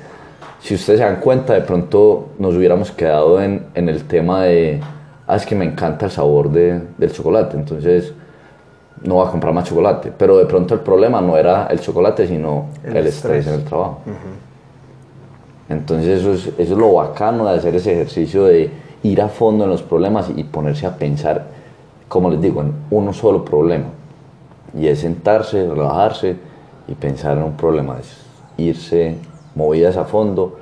si 0.61 0.75
ustedes 0.75 0.99
se 0.99 1.05
dan 1.05 1.19
cuenta 1.19 1.53
de 1.53 1.61
pronto 1.61 2.29
nos 2.39 2.55
hubiéramos 2.55 2.91
quedado 2.91 3.41
en, 3.41 3.65
en 3.73 3.89
el 3.89 4.05
tema 4.05 4.43
de 4.43 4.79
ah, 5.27 5.35
es 5.35 5.45
que 5.45 5.55
me 5.55 5.65
encanta 5.65 6.05
el 6.05 6.11
sabor 6.11 6.49
de, 6.49 6.81
del 6.97 7.11
chocolate 7.11 7.57
entonces 7.57 8.13
no 9.03 9.17
va 9.17 9.27
a 9.27 9.31
comprar 9.31 9.53
más 9.53 9.67
chocolate 9.67 10.13
pero 10.17 10.37
de 10.37 10.45
pronto 10.45 10.73
el 10.73 10.79
problema 10.79 11.19
no 11.19 11.35
era 11.35 11.67
el 11.67 11.81
chocolate 11.81 12.27
sino 12.27 12.67
el, 12.83 13.07
estrés. 13.07 13.45
en 13.47 13.55
el 13.55 13.63
trabajo. 13.65 13.99
Entonces 15.67 16.19
eso 16.19 16.33
es, 16.33 16.47
eso 16.47 16.73
es 16.73 16.77
lo 16.77 16.93
bacano 16.93 17.45
de 17.45 17.57
hacer 17.57 17.73
ese 17.75 17.93
ejercicio 17.93 18.43
de 18.43 18.69
ir 19.03 19.21
a 19.21 19.29
fondo 19.29 19.63
en 19.63 19.69
los 19.69 19.81
problemas 19.81 20.29
y 20.35 20.43
ponerse 20.43 20.85
a 20.85 20.97
pensar, 20.97 21.47
como 22.07 22.29
les 22.29 22.41
digo, 22.41 22.61
en 22.61 22.73
uno 22.89 23.13
solo 23.13 23.43
problema. 23.43 23.85
Y 24.77 24.87
es 24.87 24.99
sentarse, 24.99 25.67
relajarse 25.67 26.37
y 26.87 26.95
pensar 26.95 27.37
en 27.37 27.43
un 27.43 27.53
problema, 27.53 27.97
es 27.99 28.17
irse 28.57 29.17
movidas 29.55 29.97
a 29.97 30.05
fondo 30.05 30.57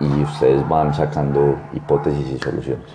y 0.00 0.22
ustedes 0.22 0.66
van 0.68 0.94
sacando 0.94 1.56
hipótesis 1.74 2.26
y 2.34 2.38
soluciones. 2.38 2.86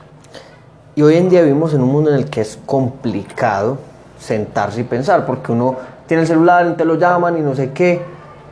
Y 0.96 1.02
hoy 1.02 1.16
en 1.16 1.30
día 1.30 1.42
vivimos 1.42 1.74
en 1.74 1.82
un 1.82 1.92
mundo 1.92 2.12
en 2.12 2.18
el 2.18 2.30
que 2.30 2.42
es 2.42 2.60
complicado 2.66 3.78
sentarse 4.20 4.82
y 4.82 4.84
pensar, 4.84 5.26
porque 5.26 5.52
uno 5.52 5.76
tiene 6.08 6.22
el 6.22 6.28
celular 6.28 6.76
te 6.78 6.86
lo 6.86 6.96
llaman 6.96 7.38
y 7.38 7.42
no 7.42 7.56
sé 7.56 7.72
qué, 7.72 8.02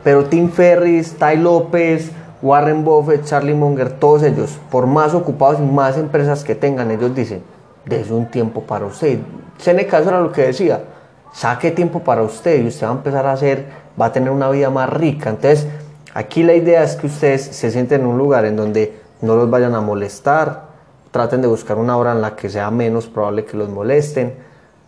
pero 0.02 0.24
Tim 0.24 0.50
Ferris, 0.50 1.16
Tai 1.16 1.36
López, 1.36 2.10
Warren 2.42 2.84
Buffett, 2.84 3.24
Charlie 3.24 3.54
Munger, 3.54 3.90
todos 4.00 4.24
ellos, 4.24 4.58
por 4.68 4.86
más 4.88 5.14
ocupados 5.14 5.60
y 5.60 5.62
más 5.62 5.96
empresas 5.96 6.42
que 6.42 6.56
tengan, 6.56 6.90
ellos 6.90 7.14
dicen, 7.14 7.42
desde 7.84 8.12
un 8.12 8.26
tiempo 8.26 8.62
para 8.62 8.84
usted. 8.84 9.20
Seneca 9.58 10.00
eso 10.00 10.08
era 10.08 10.20
lo 10.20 10.32
que 10.32 10.42
decía, 10.42 10.82
saque 11.32 11.70
tiempo 11.70 12.00
para 12.00 12.22
usted 12.22 12.60
y 12.60 12.66
usted 12.66 12.86
va 12.86 12.90
a 12.90 12.94
empezar 12.96 13.26
a 13.26 13.32
hacer, 13.32 13.66
va 14.00 14.06
a 14.06 14.12
tener 14.12 14.30
una 14.30 14.50
vida 14.50 14.70
más 14.70 14.90
rica. 14.90 15.30
Entonces, 15.30 15.68
aquí 16.14 16.42
la 16.42 16.54
idea 16.54 16.82
es 16.82 16.96
que 16.96 17.06
ustedes 17.06 17.42
se 17.42 17.70
sienten 17.70 18.00
en 18.00 18.08
un 18.08 18.18
lugar 18.18 18.44
en 18.44 18.56
donde 18.56 19.00
no 19.20 19.36
los 19.36 19.48
vayan 19.48 19.76
a 19.76 19.80
molestar, 19.80 20.64
traten 21.12 21.42
de 21.42 21.46
buscar 21.46 21.78
una 21.78 21.96
hora 21.96 22.10
en 22.10 22.22
la 22.22 22.34
que 22.34 22.50
sea 22.50 22.72
menos 22.72 23.06
probable 23.06 23.44
que 23.44 23.56
los 23.56 23.68
molesten, 23.68 24.34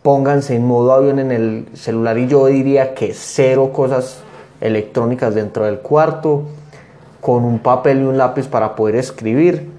pónganse 0.01 0.55
en 0.55 0.67
modo 0.67 0.91
avión 0.91 1.19
en 1.19 1.31
el 1.31 1.69
celular 1.73 2.17
y 2.17 2.27
yo 2.27 2.47
diría 2.47 2.93
que 2.93 3.13
cero 3.13 3.71
cosas 3.71 4.19
electrónicas 4.59 5.33
dentro 5.33 5.65
del 5.65 5.79
cuarto 5.79 6.43
con 7.25 7.43
un 7.43 7.57
papel 7.57 8.01
y 8.01 8.03
un 8.03 8.19
lápiz 8.19 8.47
para 8.47 8.75
poder 8.75 8.97
escribir, 8.97 9.71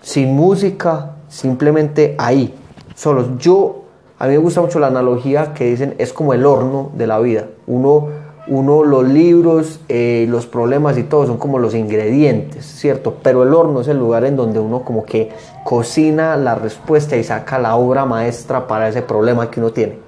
sin 0.00 0.32
música, 0.32 1.16
simplemente 1.26 2.14
ahí, 2.18 2.54
solos. 2.94 3.30
Yo, 3.38 3.82
a 4.16 4.28
mí 4.28 4.34
me 4.34 4.38
gusta 4.38 4.60
mucho 4.60 4.78
la 4.78 4.86
analogía 4.86 5.54
que 5.54 5.64
dicen, 5.64 5.96
es 5.98 6.12
como 6.12 6.34
el 6.34 6.46
horno 6.46 6.92
de 6.94 7.08
la 7.08 7.18
vida. 7.18 7.46
Uno, 7.66 8.10
uno 8.46 8.84
los 8.84 9.08
libros, 9.08 9.80
eh, 9.88 10.26
los 10.28 10.46
problemas 10.46 10.96
y 10.98 11.02
todo 11.02 11.26
son 11.26 11.36
como 11.36 11.58
los 11.58 11.74
ingredientes, 11.74 12.64
¿cierto? 12.64 13.16
Pero 13.24 13.42
el 13.42 13.52
horno 13.54 13.80
es 13.80 13.88
el 13.88 13.98
lugar 13.98 14.24
en 14.24 14.36
donde 14.36 14.60
uno 14.60 14.84
como 14.84 15.04
que 15.04 15.32
cocina 15.64 16.36
la 16.36 16.54
respuesta 16.54 17.16
y 17.16 17.24
saca 17.24 17.58
la 17.58 17.74
obra 17.74 18.04
maestra 18.04 18.68
para 18.68 18.88
ese 18.88 19.02
problema 19.02 19.50
que 19.50 19.58
uno 19.58 19.72
tiene. 19.72 19.98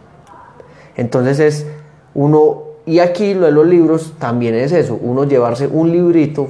Entonces 0.95 1.41
es 1.41 1.67
uno 2.15 2.64
y 2.87 2.99
aquí 2.99 3.35
lo 3.35 3.47
de 3.47 3.53
los 3.53 3.67
libros 3.67 4.15
también 4.19 4.55
es 4.55 4.73
eso, 4.73 4.99
uno 5.01 5.25
llevarse 5.25 5.67
un 5.67 5.91
librito 5.91 6.49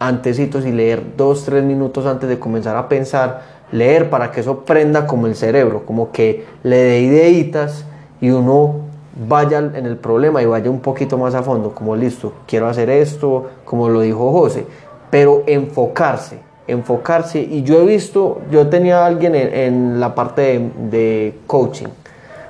antecitos 0.00 0.64
y 0.64 0.72
leer 0.72 1.02
dos, 1.16 1.44
tres 1.44 1.64
minutos 1.64 2.06
antes 2.06 2.28
de 2.28 2.38
comenzar 2.38 2.76
a 2.76 2.88
pensar, 2.88 3.42
leer 3.72 4.10
para 4.10 4.30
que 4.30 4.40
eso 4.40 4.64
prenda 4.64 5.06
como 5.06 5.26
el 5.26 5.34
cerebro, 5.34 5.84
como 5.84 6.12
que 6.12 6.44
le 6.62 6.76
dé 6.76 7.00
ideitas 7.00 7.84
y 8.20 8.30
uno 8.30 8.88
vaya 9.26 9.58
en 9.58 9.86
el 9.86 9.96
problema 9.96 10.42
y 10.42 10.46
vaya 10.46 10.70
un 10.70 10.80
poquito 10.80 11.18
más 11.18 11.34
a 11.34 11.42
fondo, 11.42 11.74
como 11.74 11.96
listo, 11.96 12.32
quiero 12.46 12.68
hacer 12.68 12.90
esto, 12.90 13.48
como 13.64 13.88
lo 13.88 14.00
dijo 14.00 14.32
José, 14.32 14.66
pero 15.10 15.42
enfocarse, 15.46 16.38
enfocarse. 16.66 17.40
Y 17.40 17.62
yo 17.62 17.80
he 17.80 17.86
visto, 17.86 18.40
yo 18.50 18.68
tenía 18.68 19.02
a 19.02 19.06
alguien 19.06 19.34
en, 19.34 19.98
la 19.98 20.14
parte 20.14 20.70
de 20.90 21.34
coaching 21.46 21.88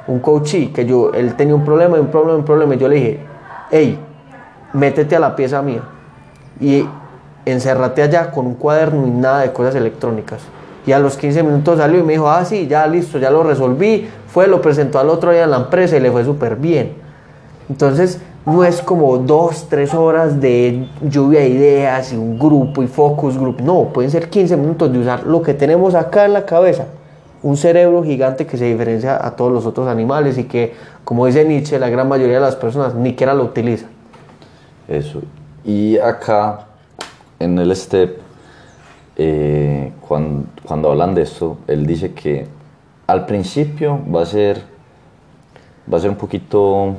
un 0.08 0.20
coachee, 0.20 0.72
que 0.72 0.86
yo, 0.86 1.12
él 1.12 1.34
tenía 1.34 1.54
un 1.54 1.64
problema, 1.64 2.00
un 2.00 2.08
problema, 2.08 2.38
un 2.38 2.44
problema, 2.44 2.74
y 2.74 2.78
yo 2.78 2.88
le 2.88 2.96
dije, 2.96 3.20
hey, 3.70 3.98
métete 4.72 5.14
a 5.14 5.20
la 5.20 5.36
pieza 5.36 5.62
mía 5.62 5.82
y 6.60 6.84
encérrate 7.44 8.02
allá 8.02 8.30
con 8.30 8.46
un 8.46 8.54
cuaderno 8.54 9.06
y 9.06 9.10
nada 9.10 9.40
de 9.40 9.52
cosas 9.52 9.74
electrónicas. 9.74 10.40
Y 10.86 10.92
a 10.92 10.98
los 10.98 11.16
15 11.18 11.42
minutos 11.42 11.78
salió 11.78 12.00
y 12.00 12.02
me 12.02 12.14
dijo, 12.14 12.30
ah, 12.30 12.44
sí, 12.44 12.66
ya 12.66 12.86
listo, 12.86 13.18
ya 13.18 13.30
lo 13.30 13.42
resolví. 13.42 14.08
Fue, 14.26 14.46
lo 14.48 14.62
presentó 14.62 14.98
al 14.98 15.10
otro 15.10 15.30
día 15.30 15.44
en 15.44 15.50
la 15.50 15.58
empresa 15.58 15.96
y 15.96 16.00
le 16.00 16.10
fue 16.10 16.24
súper 16.24 16.56
bien. 16.56 16.94
Entonces, 17.68 18.22
no 18.46 18.64
es 18.64 18.80
como 18.80 19.18
dos, 19.18 19.66
tres 19.68 19.92
horas 19.92 20.40
de 20.40 20.88
lluvia 21.02 21.40
de 21.40 21.48
ideas 21.50 22.12
y 22.14 22.16
un 22.16 22.38
grupo 22.38 22.82
y 22.82 22.86
focus 22.86 23.36
group. 23.36 23.60
No, 23.60 23.90
pueden 23.92 24.10
ser 24.10 24.30
15 24.30 24.56
minutos 24.56 24.90
de 24.90 25.00
usar 25.00 25.26
lo 25.26 25.42
que 25.42 25.52
tenemos 25.52 25.94
acá 25.94 26.24
en 26.24 26.32
la 26.32 26.46
cabeza 26.46 26.86
un 27.42 27.56
cerebro 27.56 28.02
gigante 28.02 28.46
que 28.46 28.56
se 28.56 28.64
diferencia 28.64 29.24
a 29.24 29.36
todos 29.36 29.52
los 29.52 29.66
otros 29.66 29.88
animales 29.88 30.38
y 30.38 30.44
que, 30.44 30.74
como 31.04 31.26
dice 31.26 31.44
Nietzsche, 31.44 31.78
la 31.78 31.88
gran 31.88 32.08
mayoría 32.08 32.36
de 32.36 32.40
las 32.40 32.56
personas 32.56 32.94
ni 32.94 33.10
siquiera 33.10 33.34
lo 33.34 33.44
utilizan. 33.44 33.90
Eso. 34.88 35.22
Y 35.64 35.98
acá, 35.98 36.66
en 37.38 37.58
el 37.58 37.74
STEP, 37.74 38.18
eh, 39.16 39.92
cuando, 40.00 40.90
hablan 40.90 41.14
de 41.14 41.22
esto, 41.22 41.58
él 41.66 41.86
dice 41.86 42.12
que 42.12 42.46
al 43.06 43.26
principio 43.26 44.00
va 44.12 44.22
a 44.22 44.26
ser, 44.26 44.62
va 45.92 45.98
a 45.98 46.00
ser 46.00 46.10
un 46.10 46.16
poquito 46.16 46.94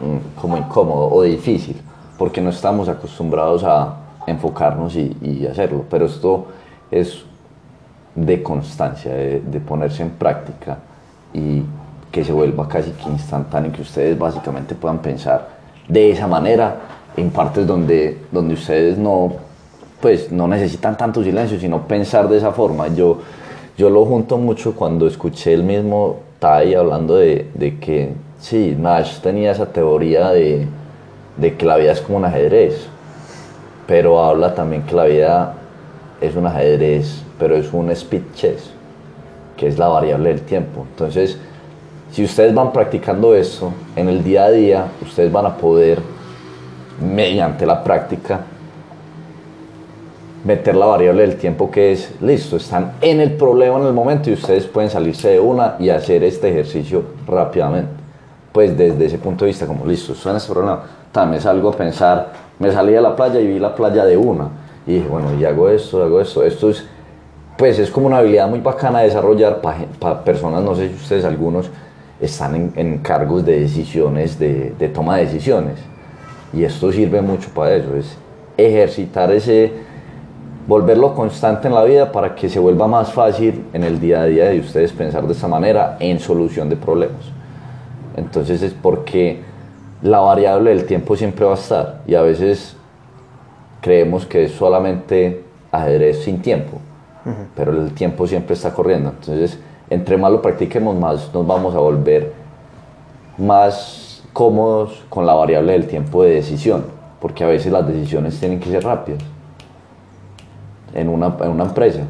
mm, 0.00 0.40
como 0.40 0.56
incómodo 0.56 1.08
o 1.08 1.22
difícil, 1.22 1.80
porque 2.18 2.40
no 2.40 2.50
estamos 2.50 2.88
acostumbrados 2.88 3.64
a 3.64 3.96
enfocarnos 4.26 4.94
y, 4.94 5.16
y 5.20 5.46
hacerlo, 5.46 5.84
pero 5.90 6.06
esto 6.06 6.46
es 6.90 7.24
de 8.14 8.42
constancia, 8.42 9.12
de, 9.14 9.60
ponerse 9.60 10.02
en 10.02 10.10
práctica 10.10 10.78
y 11.32 11.62
que 12.10 12.24
se 12.24 12.32
vuelva 12.32 12.68
casi 12.68 12.90
que 12.90 13.08
instantáneo, 13.08 13.72
que 13.72 13.82
ustedes 13.82 14.18
básicamente 14.18 14.74
puedan 14.74 14.98
pensar 14.98 15.48
de 15.88 16.10
esa 16.10 16.26
manera 16.26 16.76
en 17.16 17.30
partes 17.30 17.66
donde, 17.66 18.18
donde 18.30 18.54
ustedes 18.54 18.98
no, 18.98 19.32
pues, 20.00 20.30
no 20.30 20.46
necesitan 20.46 20.96
tanto 20.96 21.22
silencio, 21.22 21.58
sino 21.58 21.86
pensar 21.86 22.28
de 22.28 22.36
esa 22.36 22.52
forma. 22.52 22.88
Yo, 22.88 23.18
yo 23.78 23.88
lo 23.88 24.04
junto 24.04 24.36
mucho 24.36 24.74
cuando 24.74 25.06
escuché 25.06 25.54
el 25.54 25.64
mismo 25.64 26.16
Tai 26.38 26.74
hablando 26.74 27.16
de, 27.16 27.50
de 27.54 27.78
que, 27.78 28.12
sí, 28.38 28.76
Nash 28.78 29.20
tenía 29.20 29.52
esa 29.52 29.66
teoría 29.66 30.30
de, 30.30 30.66
de 31.36 31.56
que 31.56 31.64
la 31.64 31.76
vida 31.76 31.92
es 31.92 32.00
como 32.00 32.18
un 32.18 32.24
ajedrez, 32.26 32.86
pero 33.86 34.22
habla 34.22 34.54
también 34.54 34.82
que 34.82 34.94
la 34.94 35.04
vida 35.04 35.54
es 36.22 36.36
un 36.36 36.46
ajedrez 36.46 37.22
pero 37.42 37.56
es 37.56 37.72
un 37.72 37.90
speed 37.90 38.22
chess, 38.36 38.70
que 39.56 39.66
es 39.66 39.76
la 39.76 39.88
variable 39.88 40.28
del 40.28 40.42
tiempo. 40.42 40.86
Entonces, 40.88 41.36
si 42.12 42.22
ustedes 42.22 42.54
van 42.54 42.72
practicando 42.72 43.34
eso 43.34 43.72
en 43.96 44.08
el 44.08 44.22
día 44.22 44.44
a 44.44 44.50
día, 44.52 44.86
ustedes 45.02 45.32
van 45.32 45.46
a 45.46 45.56
poder, 45.56 45.98
mediante 47.00 47.66
la 47.66 47.82
práctica, 47.82 48.42
meter 50.44 50.76
la 50.76 50.86
variable 50.86 51.26
del 51.26 51.36
tiempo 51.36 51.68
que 51.68 51.90
es, 51.90 52.14
listo, 52.20 52.58
están 52.58 52.92
en 53.00 53.20
el 53.20 53.32
problema 53.32 53.78
en 53.78 53.86
el 53.86 53.92
momento 53.92 54.30
y 54.30 54.34
ustedes 54.34 54.66
pueden 54.66 54.88
salirse 54.88 55.30
de 55.30 55.40
una 55.40 55.74
y 55.80 55.88
hacer 55.88 56.22
este 56.22 56.48
ejercicio 56.48 57.02
rápidamente. 57.26 57.90
Pues 58.52 58.78
desde 58.78 59.06
ese 59.06 59.18
punto 59.18 59.44
de 59.44 59.50
vista, 59.50 59.66
como 59.66 59.84
listo, 59.84 60.14
suena 60.14 60.38
este 60.38 60.52
problema, 60.52 60.82
también 61.10 61.42
salgo 61.42 61.70
a 61.70 61.76
pensar, 61.76 62.32
me 62.60 62.70
salí 62.70 62.94
a 62.94 63.00
la 63.00 63.16
playa 63.16 63.40
y 63.40 63.48
vi 63.48 63.58
la 63.58 63.74
playa 63.74 64.04
de 64.04 64.16
una. 64.16 64.61
Y 64.86 64.94
dije, 64.94 65.08
bueno, 65.08 65.28
y 65.38 65.44
hago 65.44 65.68
esto, 65.68 66.02
hago 66.02 66.20
esto. 66.20 66.42
Esto 66.44 66.70
es 66.70 66.84
pues 67.56 67.78
es 67.78 67.90
como 67.90 68.06
una 68.06 68.18
habilidad 68.18 68.48
muy 68.48 68.60
bacana 68.60 69.00
de 69.00 69.04
desarrollar 69.06 69.60
para 69.60 70.24
personas, 70.24 70.62
no 70.62 70.74
sé 70.74 70.88
si 70.88 70.94
ustedes 70.94 71.24
algunos 71.24 71.70
están 72.20 72.72
en, 72.74 72.98
cargos 72.98 73.44
de 73.44 73.60
decisiones, 73.60 74.38
de, 74.38 74.74
de, 74.78 74.88
toma 74.88 75.18
de 75.18 75.26
decisiones. 75.26 75.74
Y 76.52 76.64
esto 76.64 76.90
sirve 76.92 77.20
mucho 77.22 77.50
para 77.54 77.74
eso, 77.74 77.94
es 77.96 78.16
ejercitar 78.56 79.30
ese, 79.32 79.72
volverlo 80.66 81.14
constante 81.14 81.68
en 81.68 81.74
la 81.74 81.84
vida 81.84 82.10
para 82.10 82.34
que 82.34 82.48
se 82.48 82.58
vuelva 82.58 82.86
más 82.86 83.12
fácil 83.12 83.64
en 83.72 83.84
el 83.84 84.00
día 84.00 84.22
a 84.22 84.26
día 84.26 84.48
de 84.48 84.60
ustedes 84.60 84.92
pensar 84.92 85.26
de 85.26 85.32
esta 85.32 85.48
manera 85.48 85.96
en 86.00 86.20
solución 86.20 86.68
de 86.68 86.76
problemas. 86.76 87.22
Entonces 88.16 88.62
es 88.62 88.72
porque 88.72 89.40
la 90.02 90.20
variable 90.20 90.70
del 90.70 90.84
tiempo 90.84 91.16
siempre 91.16 91.44
va 91.44 91.52
a 91.52 91.56
estar 91.56 92.02
y 92.06 92.14
a 92.14 92.22
veces 92.22 92.76
creemos 93.82 94.24
que 94.24 94.44
es 94.44 94.52
solamente 94.52 95.44
ajedrez 95.70 96.24
sin 96.24 96.40
tiempo 96.40 96.80
pero 97.54 97.72
el 97.72 97.92
tiempo 97.92 98.26
siempre 98.26 98.54
está 98.54 98.72
corriendo. 98.72 99.10
Entonces, 99.10 99.58
entre 99.90 100.16
más 100.16 100.32
lo 100.32 100.42
practiquemos, 100.42 100.96
más 100.96 101.32
nos 101.32 101.46
vamos 101.46 101.74
a 101.74 101.78
volver 101.78 102.32
más 103.38 104.22
cómodos 104.32 105.04
con 105.08 105.26
la 105.26 105.34
variable 105.34 105.72
del 105.72 105.86
tiempo 105.86 106.22
de 106.22 106.34
decisión, 106.34 106.84
porque 107.20 107.44
a 107.44 107.46
veces 107.46 107.72
las 107.72 107.86
decisiones 107.86 108.38
tienen 108.38 108.60
que 108.60 108.70
ser 108.70 108.84
rápidas 108.84 109.22
en 110.94 111.08
una, 111.08 111.36
en 111.40 111.50
una 111.50 111.64
empresa. 111.64 112.00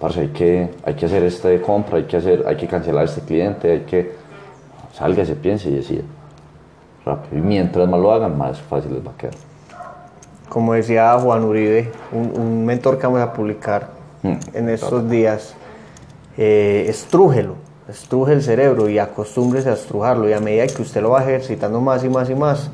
parce, 0.00 0.20
hay 0.20 0.28
que, 0.28 0.70
hay 0.84 0.94
que 0.94 1.06
hacer 1.06 1.22
esta 1.22 1.48
compra, 1.62 1.98
hay 1.98 2.04
que, 2.04 2.16
hacer, 2.16 2.44
hay 2.46 2.56
que 2.56 2.66
cancelar 2.66 3.02
a 3.02 3.04
este 3.04 3.20
cliente, 3.22 3.70
hay 3.70 3.80
que... 3.80 4.24
Salga, 4.92 5.24
se 5.24 5.34
piense 5.34 5.70
y 5.70 5.74
decida. 5.74 6.02
Rápido. 7.04 7.38
Y 7.38 7.42
mientras 7.42 7.88
más 7.88 7.98
lo 7.98 8.12
hagan, 8.12 8.38
más 8.38 8.60
fácil 8.60 8.94
les 8.94 9.04
va 9.04 9.10
a 9.10 9.16
quedar. 9.16 9.34
Como 10.54 10.72
decía 10.72 11.18
Juan 11.18 11.44
Uribe, 11.44 11.90
un, 12.12 12.32
un 12.40 12.64
mentor 12.64 12.98
que 12.98 13.06
vamos 13.06 13.20
a 13.20 13.34
publicar 13.34 13.94
Mm, 14.24 14.38
en 14.54 14.68
estos 14.70 15.10
días, 15.10 15.54
eh, 16.38 16.86
estrújelo, 16.88 17.56
estruje 17.90 18.32
el 18.32 18.42
cerebro 18.42 18.88
y 18.88 18.98
acostúmbrese 18.98 19.68
a 19.68 19.74
estrujarlo. 19.74 20.26
Y 20.30 20.32
a 20.32 20.40
medida 20.40 20.66
que 20.66 20.80
usted 20.80 21.02
lo 21.02 21.10
va 21.10 21.22
ejercitando 21.22 21.78
más 21.82 22.02
y 22.04 22.08
más 22.08 22.30
y 22.30 22.34
más, 22.34 22.70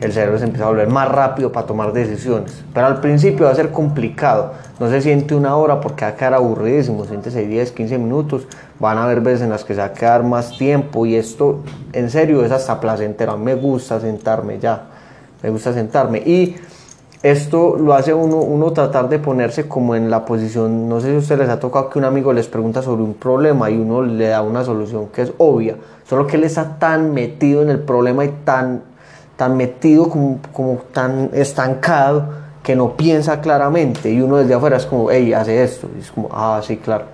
el 0.00 0.10
cerebro 0.14 0.38
se 0.38 0.44
empieza 0.44 0.64
a 0.64 0.68
volver 0.68 0.88
más 0.88 1.06
rápido 1.10 1.52
para 1.52 1.66
tomar 1.66 1.92
decisiones. 1.92 2.64
Pero 2.72 2.86
al 2.86 3.02
principio 3.02 3.44
va 3.44 3.52
a 3.52 3.54
ser 3.54 3.72
complicado. 3.72 4.54
No 4.78 4.88
se 4.88 5.02
siente 5.02 5.34
una 5.34 5.54
hora 5.56 5.82
porque 5.82 6.06
va 6.06 6.12
a 6.12 6.16
quedar 6.16 6.32
aburridísimo. 6.32 7.04
Siéntese 7.04 7.46
10, 7.46 7.72
15 7.72 7.98
minutos. 7.98 8.46
Van 8.78 8.96
a 8.96 9.04
haber 9.04 9.20
veces 9.20 9.42
en 9.42 9.50
las 9.50 9.64
que 9.64 9.74
se 9.74 9.80
va 9.80 9.88
a 9.88 9.92
quedar 9.92 10.22
más 10.22 10.56
tiempo. 10.56 11.04
Y 11.04 11.16
esto, 11.16 11.62
en 11.92 12.08
serio, 12.08 12.42
es 12.42 12.52
hasta 12.52 12.80
placentero. 12.80 13.32
A 13.32 13.36
mí 13.36 13.44
me 13.44 13.54
gusta 13.54 14.00
sentarme 14.00 14.58
ya. 14.58 14.84
Me 15.42 15.50
gusta 15.50 15.74
sentarme. 15.74 16.20
Y 16.20 16.56
esto 17.22 17.76
lo 17.76 17.92
hace 17.92 18.14
uno, 18.14 18.36
uno 18.36 18.72
tratar 18.72 19.08
de 19.10 19.18
ponerse 19.18 19.68
como 19.68 19.94
en 19.94 20.08
la 20.08 20.24
posición, 20.24 20.88
no 20.88 21.00
sé 21.00 21.08
si 21.08 21.16
a 21.16 21.18
ustedes 21.18 21.40
les 21.40 21.50
ha 21.50 21.60
tocado 21.60 21.90
que 21.90 21.98
un 21.98 22.06
amigo 22.06 22.32
les 22.32 22.48
pregunta 22.48 22.80
sobre 22.80 23.02
un 23.02 23.14
problema 23.14 23.70
y 23.70 23.76
uno 23.76 24.02
le 24.02 24.28
da 24.28 24.40
una 24.40 24.64
solución 24.64 25.08
que 25.08 25.22
es 25.22 25.32
obvia, 25.36 25.76
solo 26.08 26.26
que 26.26 26.36
él 26.36 26.44
está 26.44 26.78
tan 26.78 27.12
metido 27.12 27.60
en 27.60 27.68
el 27.68 27.80
problema 27.80 28.24
y 28.24 28.28
tan, 28.44 28.82
tan 29.36 29.56
metido 29.56 30.08
como, 30.08 30.38
como 30.52 30.78
tan 30.92 31.30
estancado 31.34 32.24
que 32.62 32.74
no 32.74 32.96
piensa 32.96 33.40
claramente 33.42 34.10
y 34.10 34.22
uno 34.22 34.36
desde 34.38 34.54
afuera 34.54 34.78
es 34.78 34.86
como, 34.86 35.10
hey, 35.10 35.34
hace 35.34 35.62
esto, 35.62 35.90
y 35.94 36.00
es 36.00 36.10
como, 36.10 36.30
ah, 36.32 36.60
sí, 36.62 36.78
claro. 36.78 37.04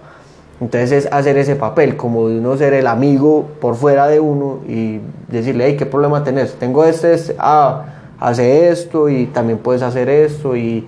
Entonces 0.60 1.04
es 1.04 1.12
hacer 1.12 1.36
ese 1.36 1.56
papel, 1.56 1.96
como 1.96 2.28
de 2.28 2.38
uno 2.38 2.56
ser 2.56 2.74
el 2.74 2.86
amigo 2.86 3.44
por 3.60 3.74
fuera 3.74 4.06
de 4.06 4.20
uno 4.20 4.60
y 4.68 5.00
decirle, 5.28 5.66
hey, 5.66 5.76
¿qué 5.76 5.84
problema 5.84 6.22
tenés? 6.22 6.54
Tengo 6.54 6.84
este, 6.84 7.12
este, 7.12 7.36
ah, 7.38 7.95
hace 8.20 8.70
esto 8.70 9.08
y 9.08 9.26
también 9.26 9.58
puedes 9.58 9.82
hacer 9.82 10.08
esto 10.08 10.56
y, 10.56 10.86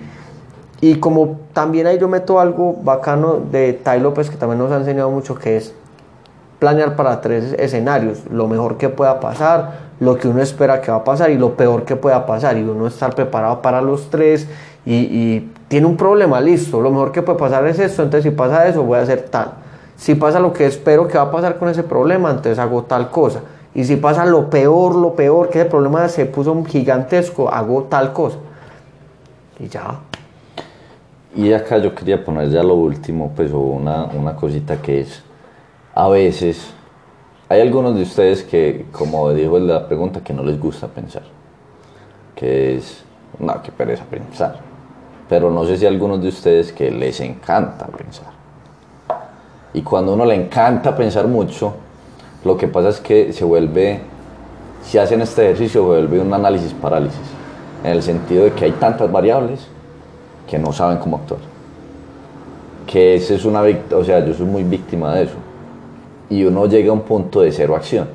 y 0.80 0.96
como 0.96 1.40
también 1.52 1.86
ahí 1.86 1.98
yo 1.98 2.08
meto 2.08 2.40
algo 2.40 2.76
bacano 2.82 3.40
de 3.50 3.72
Tai 3.72 4.00
López 4.00 4.30
que 4.30 4.36
también 4.36 4.58
nos 4.58 4.72
ha 4.72 4.76
enseñado 4.76 5.10
mucho 5.10 5.34
que 5.34 5.56
es 5.56 5.74
planear 6.58 6.96
para 6.96 7.20
tres 7.20 7.54
escenarios, 7.58 8.24
lo 8.30 8.48
mejor 8.48 8.78
que 8.78 8.88
pueda 8.88 9.20
pasar, 9.20 9.88
lo 10.00 10.16
que 10.16 10.28
uno 10.28 10.42
espera 10.42 10.80
que 10.80 10.90
va 10.90 10.98
a 10.98 11.04
pasar 11.04 11.30
y 11.30 11.38
lo 11.38 11.54
peor 11.54 11.84
que 11.84 11.96
pueda 11.96 12.26
pasar 12.26 12.56
y 12.56 12.62
uno 12.62 12.86
estar 12.86 13.14
preparado 13.14 13.62
para 13.62 13.80
los 13.80 14.10
tres 14.10 14.48
y, 14.84 14.94
y 14.94 15.52
tiene 15.68 15.86
un 15.86 15.96
problema, 15.96 16.40
listo, 16.40 16.80
lo 16.80 16.90
mejor 16.90 17.12
que 17.12 17.22
puede 17.22 17.38
pasar 17.38 17.66
es 17.66 17.78
esto, 17.78 18.02
entonces 18.02 18.30
si 18.30 18.36
pasa 18.36 18.66
eso 18.66 18.82
voy 18.82 18.98
a 18.98 19.02
hacer 19.02 19.26
tal, 19.30 19.52
si 19.96 20.14
pasa 20.14 20.40
lo 20.40 20.52
que 20.52 20.66
espero 20.66 21.06
que 21.06 21.18
va 21.18 21.24
a 21.24 21.30
pasar 21.30 21.58
con 21.58 21.68
ese 21.68 21.82
problema, 21.82 22.30
entonces 22.30 22.58
hago 22.58 22.84
tal 22.84 23.10
cosa. 23.10 23.40
Y 23.78 23.84
si 23.84 23.94
pasa 23.94 24.26
lo 24.26 24.50
peor, 24.50 24.96
lo 24.96 25.14
peor, 25.14 25.50
que 25.50 25.60
el 25.60 25.68
problema 25.68 26.08
se 26.08 26.26
puso 26.26 26.64
gigantesco, 26.64 27.48
hago 27.48 27.84
tal 27.84 28.12
cosa. 28.12 28.38
Y 29.60 29.68
ya. 29.68 30.00
Y 31.36 31.52
acá 31.52 31.78
yo 31.78 31.94
quería 31.94 32.24
poner 32.24 32.50
ya 32.50 32.64
lo 32.64 32.74
último, 32.74 33.30
pues 33.36 33.52
una, 33.52 34.06
una 34.06 34.34
cosita 34.34 34.82
que 34.82 35.02
es, 35.02 35.22
a 35.94 36.08
veces, 36.08 36.74
hay 37.48 37.60
algunos 37.60 37.94
de 37.94 38.02
ustedes 38.02 38.42
que, 38.42 38.86
como 38.90 39.32
dijo 39.32 39.56
en 39.56 39.68
la 39.68 39.86
pregunta, 39.86 40.24
que 40.24 40.32
no 40.32 40.42
les 40.42 40.58
gusta 40.58 40.88
pensar. 40.88 41.22
Que 42.34 42.78
es, 42.78 43.04
no, 43.38 43.62
qué 43.62 43.70
pereza 43.70 44.02
pensar. 44.10 44.58
Pero 45.28 45.52
no 45.52 45.64
sé 45.64 45.76
si 45.76 45.86
hay 45.86 45.92
algunos 45.92 46.20
de 46.20 46.30
ustedes 46.30 46.72
que 46.72 46.90
les 46.90 47.20
encanta 47.20 47.86
pensar. 47.86 48.32
Y 49.72 49.82
cuando 49.82 50.14
uno 50.14 50.24
le 50.24 50.34
encanta 50.34 50.96
pensar 50.96 51.28
mucho, 51.28 51.74
lo 52.44 52.56
que 52.56 52.68
pasa 52.68 52.90
es 52.90 53.00
que 53.00 53.32
se 53.32 53.44
vuelve, 53.44 54.00
si 54.82 54.98
hacen 54.98 55.20
este 55.20 55.44
ejercicio, 55.44 55.84
vuelve 55.84 56.20
un 56.20 56.32
análisis 56.32 56.72
parálisis, 56.72 57.20
en 57.82 57.90
el 57.90 58.02
sentido 58.02 58.44
de 58.44 58.52
que 58.52 58.64
hay 58.64 58.72
tantas 58.72 59.10
variables 59.10 59.66
que 60.48 60.58
no 60.58 60.72
saben 60.72 60.98
cómo 60.98 61.16
actuar. 61.16 61.40
Que 62.86 63.16
ese 63.16 63.34
es 63.34 63.44
una 63.44 63.60
o 63.60 64.04
sea, 64.04 64.24
yo 64.24 64.32
soy 64.32 64.46
muy 64.46 64.62
víctima 64.62 65.14
de 65.14 65.24
eso. 65.24 65.34
Y 66.30 66.44
uno 66.44 66.66
llega 66.66 66.90
a 66.90 66.92
un 66.92 67.02
punto 67.02 67.40
de 67.40 67.52
cero 67.52 67.76
acción. 67.76 68.08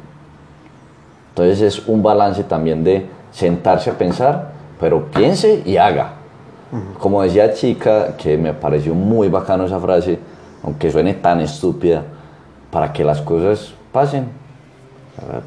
Entonces 1.29 1.61
es 1.61 1.87
un 1.87 2.01
balance 2.01 2.43
también 2.43 2.83
de 2.83 3.05
sentarse 3.31 3.89
a 3.89 3.97
pensar, 3.97 4.51
pero 4.79 5.05
piense 5.05 5.61
y 5.65 5.77
haga. 5.77 6.13
Como 6.97 7.21
decía 7.21 7.53
chica, 7.53 8.15
que 8.17 8.35
me 8.37 8.53
pareció 8.53 8.95
muy 8.95 9.29
bacano 9.29 9.65
esa 9.65 9.79
frase, 9.79 10.17
aunque 10.63 10.89
suene 10.91 11.13
tan 11.13 11.39
estúpida, 11.41 12.03
para 12.71 12.91
que 12.91 13.03
las 13.03 13.21
cosas 13.21 13.73
pasen, 13.93 14.27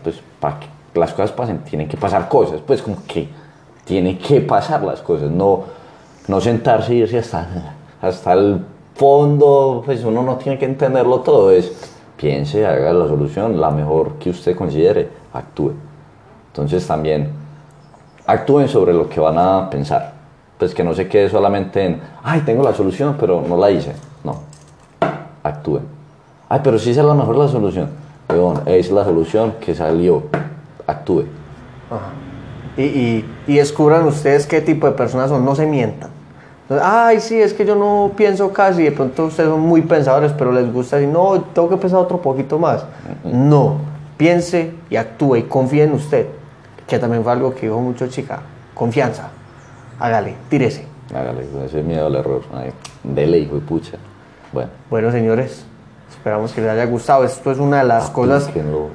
pues 0.03 0.23
para 0.41 0.61
que 0.61 0.69
las 0.99 1.13
cosas 1.13 1.33
pasen, 1.33 1.59
tienen 1.59 1.89
que 1.89 1.99
pasar 1.99 2.29
cosas, 2.29 2.61
pues 2.67 2.81
como 2.81 2.97
que 3.07 3.29
tienen 3.85 4.17
que 4.19 4.41
pasar 4.41 4.83
las 4.83 5.03
cosas, 5.03 5.31
no, 5.31 5.65
no 6.29 6.41
sentarse 6.41 6.95
y 6.95 6.99
irse 6.99 7.19
hasta, 7.19 7.75
hasta 8.01 8.33
el 8.33 8.65
fondo, 8.95 9.83
pues 9.85 10.03
uno 10.05 10.23
no 10.23 10.37
tiene 10.37 10.59
que 10.59 10.65
entenderlo 10.65 11.21
todo, 11.21 11.51
es 11.51 11.93
piense, 12.17 12.65
haga 12.65 12.93
la 12.93 13.07
solución, 13.07 13.61
la 13.61 13.71
mejor 13.71 14.15
que 14.15 14.31
usted 14.31 14.57
considere, 14.57 15.11
actúe. 15.35 15.73
Entonces 16.47 16.87
también 16.87 17.31
actúen 18.27 18.69
sobre 18.69 18.95
lo 18.95 19.09
que 19.09 19.21
van 19.21 19.37
a 19.37 19.69
pensar, 19.69 20.15
pues 20.57 20.73
que 20.73 20.83
no 20.83 20.95
se 20.95 21.09
quede 21.09 21.29
solamente 21.29 21.85
en, 21.85 22.01
ay, 22.23 22.41
tengo 22.41 22.63
la 22.63 22.73
solución, 22.73 23.17
pero 23.21 23.43
no 23.47 23.59
la 23.59 23.71
hice, 23.71 23.93
no, 24.25 24.41
actúen. 25.43 25.83
Ay, 26.49 26.61
pero 26.63 26.79
sí 26.79 26.91
es 26.91 26.97
la 26.97 27.13
mejor 27.13 27.37
la 27.37 27.49
solución 27.49 28.06
Weón, 28.37 28.63
es 28.67 28.91
la 28.91 29.05
solución 29.05 29.55
que 29.61 29.75
salió. 29.75 30.25
Actúe. 30.87 31.25
Ajá. 31.91 32.11
Y, 32.77 32.83
y, 32.83 33.25
y, 33.47 33.57
descubran 33.57 34.05
ustedes 34.07 34.47
qué 34.47 34.61
tipo 34.61 34.87
de 34.87 34.93
personas 34.93 35.31
son, 35.31 35.45
no 35.45 35.55
se 35.55 35.67
mientan. 35.67 36.11
Ay, 36.83 37.21
sí, 37.21 37.41
es 37.41 37.55
que 37.55 37.65
yo 37.65 37.75
no 37.75 38.13
pienso 38.15 38.53
casi, 38.53 38.83
de 38.83 38.93
pronto 38.93 39.27
ustedes 39.27 39.49
son 39.49 39.61
muy 39.61 39.81
pensadores, 39.81 40.33
pero 40.33 40.53
les 40.53 40.71
gusta 40.71 40.97
decir, 40.97 41.11
no, 41.11 41.41
tengo 41.55 41.71
que 41.71 41.79
pensar 41.79 42.01
otro 42.01 42.21
poquito 42.21 42.59
más. 42.59 42.85
No, 43.25 43.79
piense 44.19 44.75
y 44.91 44.97
actúe 44.97 45.37
y 45.37 45.43
confíe 45.45 45.85
en 45.85 45.93
usted, 45.93 46.27
que 46.87 46.99
también 46.99 47.23
fue 47.23 47.33
algo 47.33 47.55
que 47.55 47.63
dijo 47.67 47.81
mucho 47.81 48.09
chica, 48.09 48.41
confianza. 48.75 49.31
Hágale, 49.99 50.35
tírese. 50.51 50.87
Hágale, 51.15 51.47
con 51.47 51.63
ese 51.63 51.83
miedo 51.83 52.07
al 52.07 52.17
error. 52.17 52.43
Ay, 52.53 52.73
dele, 53.03 53.39
hijo 53.39 53.55
de 53.55 53.61
pucha. 53.63 53.97
Bueno. 54.53 54.71
Bueno, 54.91 55.11
señores, 55.11 55.65
Esperamos 56.11 56.53
que 56.53 56.61
les 56.61 56.71
haya 56.71 56.87
gustado. 56.87 57.25
Esto 57.25 57.51
es 57.51 57.59
una 57.59 57.79
de 57.79 57.85
las 57.85 58.11
cosas. 58.11 58.51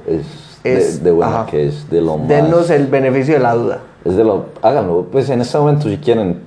es, 0.07 0.25
es 0.63 0.99
de, 0.99 1.09
de 1.09 1.11
buena, 1.11 1.41
ajá. 1.41 1.45
que 1.45 1.67
es 1.67 1.89
de 1.89 2.01
lo 2.01 2.17
más. 2.17 2.27
Denos 2.27 2.69
el 2.69 2.87
beneficio 2.87 3.33
de 3.35 3.39
la 3.39 3.53
duda. 3.53 3.79
Es 4.03 4.15
de 4.15 4.23
lo. 4.23 4.45
Háganlo. 4.61 5.07
Pues 5.11 5.29
en 5.29 5.41
este 5.41 5.57
momento, 5.57 5.89
si 5.89 5.97
quieren, 5.97 6.41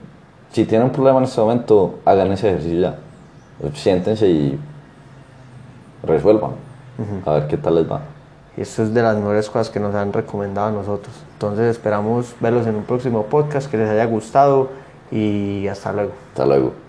si 0.53 0.65
tienen 0.65 0.87
un 0.87 0.93
problema 0.93 1.19
en 1.19 1.25
este 1.25 1.41
momento, 1.41 1.97
hagan 2.05 2.33
ese 2.33 2.49
ejercicio 2.49 2.81
ya. 2.81 2.99
Siéntense 3.75 4.29
y 4.29 4.59
resuelvan. 6.03 6.51
Uh 6.99 7.03
-huh. 7.03 7.29
A 7.31 7.35
ver 7.35 7.47
qué 7.49 7.57
tal 7.57 7.77
les 7.77 7.91
va. 7.91 8.01
Y 8.57 8.61
esto 8.61 8.83
es 8.85 8.95
de 8.95 9.03
las 9.03 9.17
mejores 9.17 9.51
cosas 9.51 9.71
que 9.71 9.81
nos 9.81 9.95
han 9.95 10.13
recomendado 10.13 10.69
a 10.69 10.71
nosotros. 10.71 11.15
Entonces 11.33 11.71
esperamos 11.71 12.35
verlos 12.41 12.67
en 12.67 12.77
un 12.77 12.85
próximo 12.85 13.25
podcast, 13.25 13.69
que 13.71 13.77
les 13.77 13.89
haya 13.91 14.05
gustado 14.05 14.69
y 15.11 15.67
hasta 15.67 15.93
luego. 15.93 16.13
Hasta 16.33 16.47
luego. 16.47 16.84